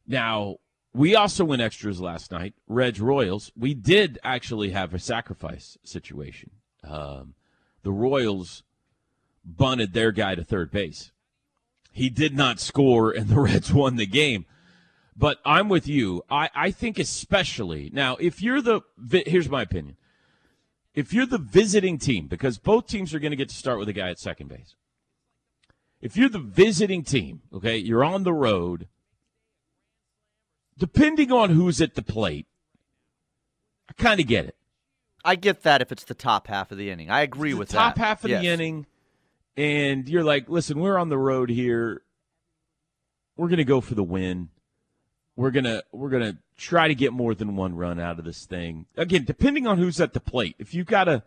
[0.08, 0.58] Now,
[0.94, 2.54] we also went extras last night.
[2.68, 3.52] Reds Royals.
[3.56, 6.52] We did actually have a sacrifice situation.
[6.84, 7.36] Um,
[7.84, 8.64] the Royals
[9.46, 11.12] bunted their guy to third base.
[11.92, 14.46] He did not score, and the Reds won the game.
[15.16, 16.24] But I'm with you.
[16.30, 18.82] I, I think especially now, if you're the
[19.26, 19.98] here's my opinion.
[20.94, 23.88] If you're the visiting team, because both teams are going to get to start with
[23.88, 24.76] a guy at second base.
[26.02, 28.88] If you're the visiting team, okay, you're on the road.
[30.78, 32.48] Depending on who's at the plate,
[33.90, 34.56] I kind of get it.
[35.24, 37.10] I get that if it's the top half of the inning.
[37.12, 38.02] I agree the with top that.
[38.02, 38.42] half of Yes.
[38.42, 38.88] the inning,
[39.56, 42.02] and you're like, listen, we're on the road here.
[43.38, 44.50] We're gonna go for the win.
[45.36, 48.86] We're gonna we're gonna try to get more than one run out of this thing.
[48.98, 50.56] Again, depending on who's at the plate.
[50.60, 51.24] If you've got a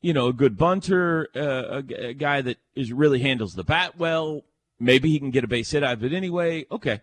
[0.00, 3.98] you know a good bunter, uh, a, a guy that is really handles the bat
[3.98, 4.44] well,
[4.78, 6.66] maybe he can get a base hit out of it anyway.
[6.70, 7.00] Okay.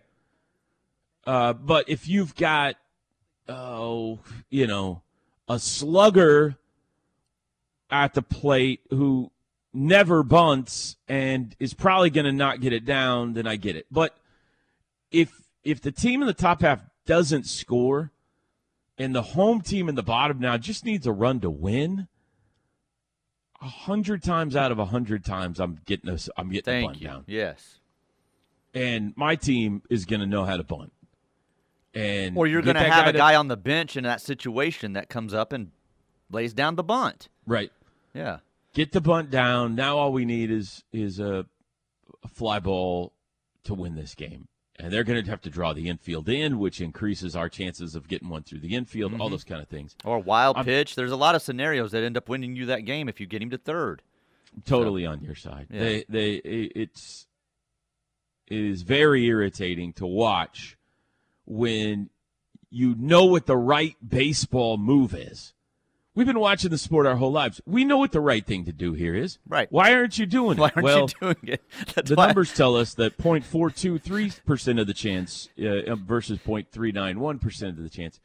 [1.26, 2.76] Uh, but if you've got
[3.48, 4.18] oh
[4.50, 5.02] you know
[5.48, 6.56] a slugger
[7.90, 9.30] at the plate who
[9.74, 13.86] never bunts and is probably going to not get it down, then I get it.
[13.90, 14.16] But
[15.10, 15.32] if
[15.64, 18.10] if the team in the top half doesn't score
[18.98, 22.08] and the home team in the bottom now just needs a run to win,
[23.60, 27.00] a hundred times out of a hundred times I'm getting a, I'm getting a bunt
[27.00, 27.06] you.
[27.08, 27.78] down, Yes.
[28.74, 30.92] and my team is going to know how to bunt.
[31.94, 34.94] And Or you're going to have a to- guy on the bench in that situation
[34.94, 35.70] that comes up and
[36.30, 37.28] lays down the bunt.
[37.46, 37.70] right.
[38.14, 38.38] Yeah.
[38.74, 39.74] Get the bunt down.
[39.74, 41.44] Now all we need is is a,
[42.24, 43.12] a fly ball
[43.64, 44.48] to win this game.
[44.78, 48.08] And they're going to have to draw the infield in, which increases our chances of
[48.08, 49.20] getting one through the infield, Mm-hmm.
[49.20, 49.94] all those kind of things.
[50.04, 50.94] Or wild I'm- pitch.
[50.94, 53.42] There's a lot of scenarios that end up winning you that game if you get
[53.42, 54.02] him to third.
[54.64, 55.66] totally on your side.
[55.70, 55.80] Yeah.
[55.80, 57.26] They they it's
[58.48, 60.76] it is very irritating to watch
[61.44, 62.10] when
[62.70, 65.52] you know what the right baseball move is.
[66.14, 67.62] We've been watching the sport our whole lives.
[67.64, 69.38] We know what the right thing to do here is.
[69.48, 69.70] Right.
[69.72, 70.76] Why aren't you doing Why it?
[70.76, 71.62] aren't well, you doing it?
[71.94, 77.82] That's the why- numbers tell us that 0.423% of the chance uh, versus 0.391% of
[77.82, 78.20] the chance.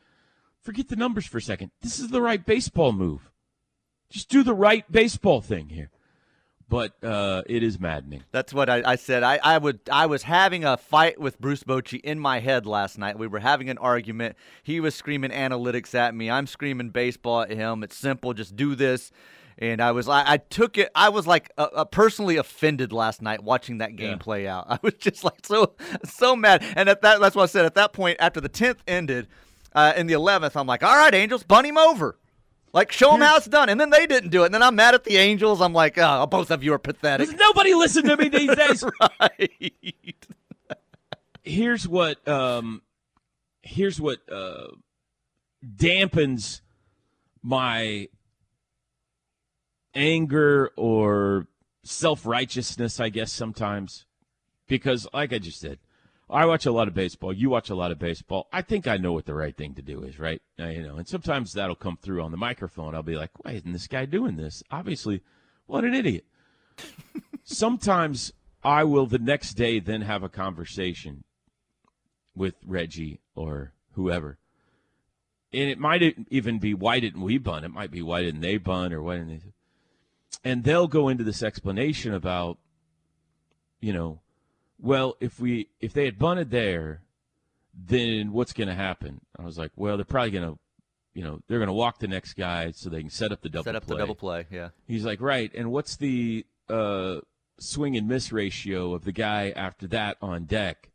[0.61, 1.71] Forget the numbers for a second.
[1.81, 3.31] This is the right baseball move.
[4.09, 5.89] Just do the right baseball thing here.
[6.69, 8.23] But uh, it is maddening.
[8.31, 9.23] That's what I, I said.
[9.23, 9.79] I, I would.
[9.89, 13.17] I was having a fight with Bruce Bochy in my head last night.
[13.17, 14.35] We were having an argument.
[14.63, 16.29] He was screaming analytics at me.
[16.29, 17.83] I'm screaming baseball at him.
[17.83, 18.33] It's simple.
[18.33, 19.11] Just do this.
[19.57, 20.09] And I was.
[20.09, 20.91] I, I took it.
[20.93, 24.17] I was like uh, uh, personally offended last night watching that game Yeah.
[24.17, 24.65] play out.
[24.69, 26.63] I was just like so so mad.
[26.75, 27.65] And at that, that's what I said.
[27.65, 29.27] At that point, after the tenth ended,
[29.73, 32.17] uh, in the eleventh, I'm like, all right, Angels, bunt him over.
[32.73, 33.69] Like, show them how it's done.
[33.69, 34.47] And then they didn't do it.
[34.47, 35.61] And then I'm mad at the Angels.
[35.61, 37.29] I'm like, oh, both of you are pathetic.
[37.35, 38.83] Nobody listen to me these days.
[39.19, 39.73] right.
[41.47, 42.81] here's what um,
[43.61, 44.67] here's what uh,
[45.65, 46.61] dampens
[47.41, 48.09] my
[49.95, 51.47] anger or
[51.83, 54.05] self righteousness, I guess sometimes,
[54.67, 55.79] because like I just said,
[56.29, 57.31] I watch a lot of baseball.
[57.31, 58.47] You watch a lot of baseball.
[58.51, 60.41] I think I know what the right thing to do is, right?
[60.59, 62.93] Uh, you know, and sometimes that'll come through on the microphone.
[62.93, 65.21] I'll be like, "Why isn't this guy doing this?" Obviously,
[65.67, 66.25] what an idiot.
[67.43, 71.23] sometimes I will the next day then have a conversation
[72.35, 74.37] with Reggie or whoever.
[75.53, 77.63] And it might even be why didn't we bun?
[77.63, 79.53] It might be why didn't they bun or why didn't they?
[80.43, 82.57] And they'll go into this explanation about,
[83.79, 84.19] you know,
[84.79, 87.01] well, if we if they had bunted there,
[87.73, 89.21] then what's going to happen?
[89.37, 90.59] I was like, well, they're probably going to,
[91.13, 93.49] you know, they're going to walk the next guy so they can set up the
[93.49, 93.71] double play.
[93.71, 93.95] Set up play.
[93.95, 94.45] the double play.
[94.51, 94.69] Yeah.
[94.87, 95.51] He's like, right.
[95.53, 97.17] And what's the uh,
[97.59, 100.89] swing and miss ratio of the guy after that on deck?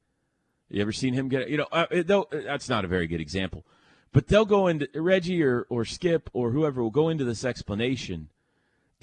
[0.69, 1.51] You ever seen him get?
[1.51, 1.87] You know, uh,
[2.31, 3.67] that's not a very good example,
[4.13, 8.31] but they'll go into Reggie or or Skip or whoever will go into this explanation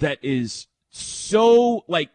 [0.00, 2.10] that is so like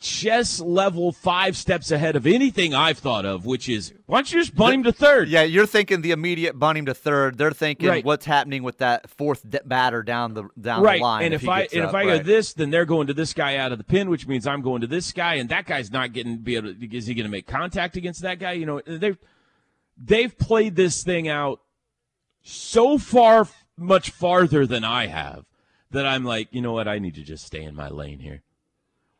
[0.00, 4.40] chess level five steps ahead of anything I've thought of, which is why don't you
[4.40, 5.28] just bunt him to third?
[5.28, 7.36] Yeah, you're thinking the immediate bunt him to third.
[7.36, 8.04] They're thinking Right.
[8.04, 10.98] what's happening with that fourth batter down the down right.
[10.98, 11.24] the line.
[11.26, 12.18] and if, he I and up, if I right.
[12.18, 14.62] go this, then they're going to this guy out of the pin, which means I'm
[14.62, 16.74] going to this guy, and that guy's not getting be able.
[16.74, 18.52] To, is he going to make contact against that guy?
[18.52, 19.18] You know, they've
[19.98, 21.60] they've played this thing out
[22.42, 25.44] so far, much farther than I have,
[25.90, 26.88] that I'm like, you know what?
[26.88, 28.42] I need to just stay in my lane here.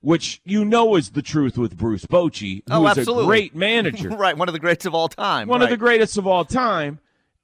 [0.02, 4.08] Which you know is the truth with Bruce Bochy, who Oh, is a great manager.
[4.08, 5.46] Right, one of the greats of all time.
[5.48, 7.00] one of the greatest of all time.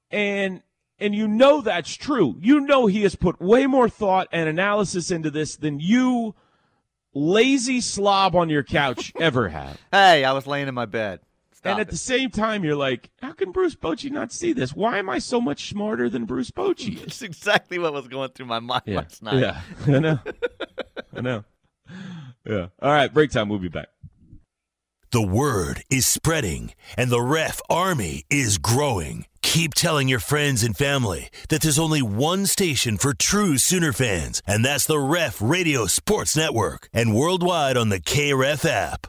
[0.09, 0.63] And
[0.99, 2.35] and you know that's true.
[2.39, 6.33] You know he has put way more thought and analysis into this than you
[7.13, 9.79] lazy slob on your couch ever have.
[9.91, 11.19] Hey, I was laying in my bed.
[11.53, 11.91] Stop and at it.
[11.91, 14.73] the same time you're like how can bruce bochy not see this?
[14.75, 18.45] Why am i so much smarter than bruce bochy It's exactly what was going through
[18.45, 19.39] my mind last night.
[19.39, 19.61] yeah.
[19.87, 20.19] I know.
[21.15, 21.43] I know
[22.47, 23.87] yeah all right break time we'll be back
[25.11, 29.25] The word is spreading, and the ref army is growing.
[29.41, 34.41] Keep telling your friends and family that there's only one station for true Sooner fans,
[34.45, 39.07] and that's the Ref Radio Sports Network, and worldwide on the KRF app.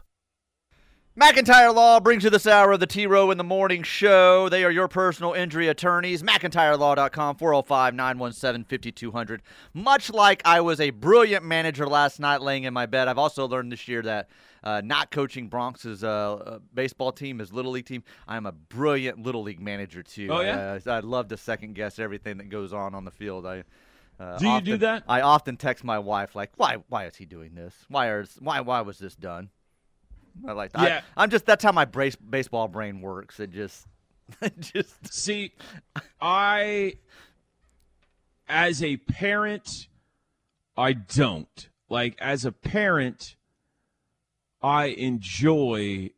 [1.18, 4.48] McIntyre Law brings you this hour of the T Row in the Morning Show.
[4.48, 6.22] They are your personal injury attorneys.
[6.22, 9.42] McIntyreLaw.com, 405 917 5200.
[9.74, 13.48] Much like I was a brilliant manager last night laying in my bed, I've also
[13.48, 14.28] learned this year that
[14.62, 19.20] uh, not coaching Bronx's uh, uh, baseball team, his Little League team, I'm a brilliant
[19.20, 20.28] Little League manager, too.
[20.30, 20.78] Oh, yeah?
[20.86, 23.44] Uh, I'd love to second guess everything that goes on on the field.
[23.44, 23.64] I.
[24.20, 25.02] Uh, Do you do that?
[25.08, 26.78] I often text my wife like, "Why?
[26.88, 27.72] Why is he doing this?
[27.88, 28.24] Why are?
[28.40, 28.60] Why?
[28.60, 29.50] Why was this done?"
[30.46, 30.70] I like.
[30.74, 31.02] Yeah.
[31.16, 33.40] I, I'm just that's how my brace, baseball brain works.
[33.40, 33.86] It just,
[34.42, 35.12] it just.
[35.12, 35.52] See,
[36.20, 36.94] I,
[38.48, 39.88] as a parent,
[40.76, 41.68] I don't.
[41.88, 43.36] Like, as a parent,
[44.62, 46.10] I enjoy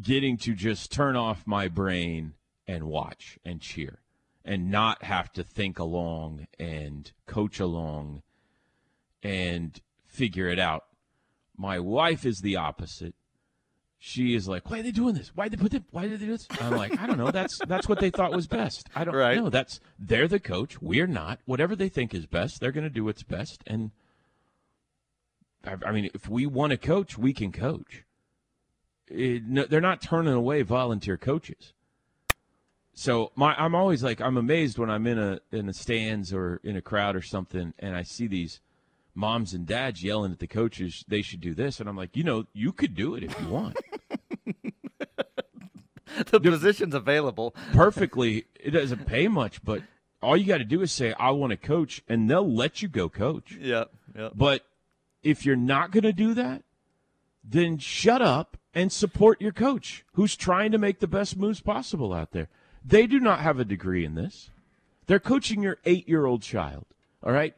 [0.00, 2.34] getting to just turn off my brain
[2.66, 4.00] and watch and cheer
[4.44, 8.22] and not have to think along and coach along
[9.22, 10.84] and figure it out.
[11.56, 13.14] My wife is the opposite.
[13.98, 15.32] She is like, "Why are they doing this?
[15.34, 15.84] Why did they put it?
[15.90, 17.30] Why did they do this?" I'm like, "I don't know.
[17.30, 18.88] That's that's what they thought was best.
[18.94, 19.36] I don't Right.
[19.38, 19.50] know.
[19.50, 20.80] That's they're the coach.
[20.82, 21.40] We're not.
[21.46, 23.62] Whatever they think is best, they're going to do what's best.
[23.66, 23.90] And
[25.64, 28.04] I, I mean, if we want to coach, we can coach.
[29.08, 31.72] It, no, they're not turning away volunteer coaches.
[32.92, 36.60] So my, I'm always like, I'm amazed when I'm in a in a stands or
[36.64, 38.60] in a crowd or something, and I see these
[39.16, 42.24] moms and dads yelling at the coaches they should do this, and I'm like, you
[42.24, 43.76] know, you could do it if you want.
[46.30, 47.54] the position's available.
[47.72, 48.46] perfectly.
[48.54, 49.82] It doesn't pay much, but
[50.22, 52.88] all you got to do is say, I want to coach, and they'll let you
[52.88, 53.52] go coach.
[53.60, 53.90] Yep.
[54.16, 54.32] Yep.
[54.34, 54.66] But
[55.22, 56.62] if you're not going to do that,
[57.44, 62.12] then shut up and support your coach who's trying to make the best moves possible
[62.12, 62.48] out there.
[62.84, 64.50] They do not have a degree in this.
[65.06, 66.86] They're coaching your eight year old child.
[67.22, 67.54] All right.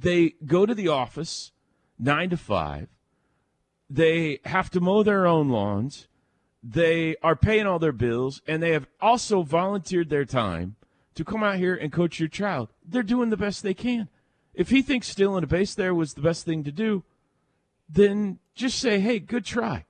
[0.00, 1.52] They go to the office
[1.98, 2.88] nine to five.
[3.90, 6.06] They have to mow their own lawns.
[6.62, 10.76] They are paying all their bills, and they have also volunteered their time
[11.14, 12.68] to come out here and coach your child.
[12.84, 14.08] They're doing the best they can.
[14.54, 17.04] If he thinks stealing a base there was the best thing to do,
[17.88, 19.86] then just say, hey, good try.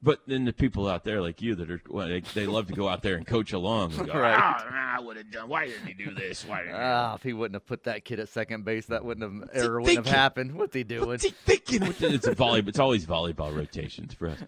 [0.00, 2.72] But then the people out there like you that are, well, they, they love to
[2.72, 4.36] go out there and coach along go, Right.
[4.38, 6.46] "Ah, I would have done, why didn't he do this?
[6.46, 9.04] Why didn't he Ah, if he wouldn't have put that kid at second base, that
[9.04, 10.54] wouldn't have error wouldn't have happened.
[10.54, 11.08] What's he doing?
[11.08, 11.82] What's he thinking?
[11.82, 12.68] It's a volleyball.
[12.68, 14.38] It's always volleyball rotations for us.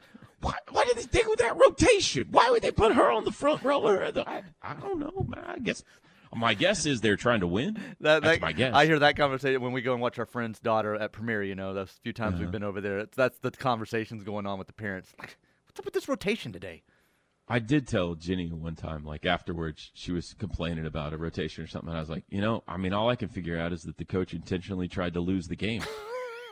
[0.41, 2.29] Why, why did they think with that rotation?
[2.31, 3.81] Why would they put her on the front row?
[3.83, 5.45] Or the, I, I don't know, man.
[5.47, 5.83] I guess
[6.35, 7.75] my guess is they're trying to win.
[8.01, 8.75] That, That's that- my guess.
[8.75, 11.43] I hear that conversation when we go and watch our friend's daughter at premiere.
[11.43, 12.43] You know, those few times Uh-huh.
[12.45, 13.01] we've been over there.
[13.01, 15.13] It's, that's the conversations going on with the parents.
[15.19, 16.83] Like, what's up with this rotation today?
[17.49, 21.67] I did tell Ginny one time, like afterwards, she was complaining about a rotation or
[21.67, 21.89] something.
[21.89, 23.97] And I was like, you know, I mean, all I can figure out is that
[23.99, 25.83] the coach intentionally tried to lose the game.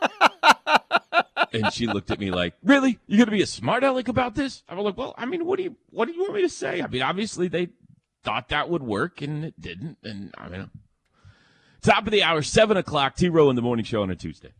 [1.53, 2.99] and she looked at me like, "Really?
[3.07, 5.57] You're gonna be a smart aleck about this?" I was like, "Well, I mean, what
[5.57, 6.81] do you what do you want me to say?
[6.81, 7.69] I mean, obviously they
[8.23, 9.97] thought that would work, and it didn't.
[10.03, 10.69] And I mean,
[11.81, 14.53] top of the hour, seven o'clock, T Row in the morning show on a Tuesday.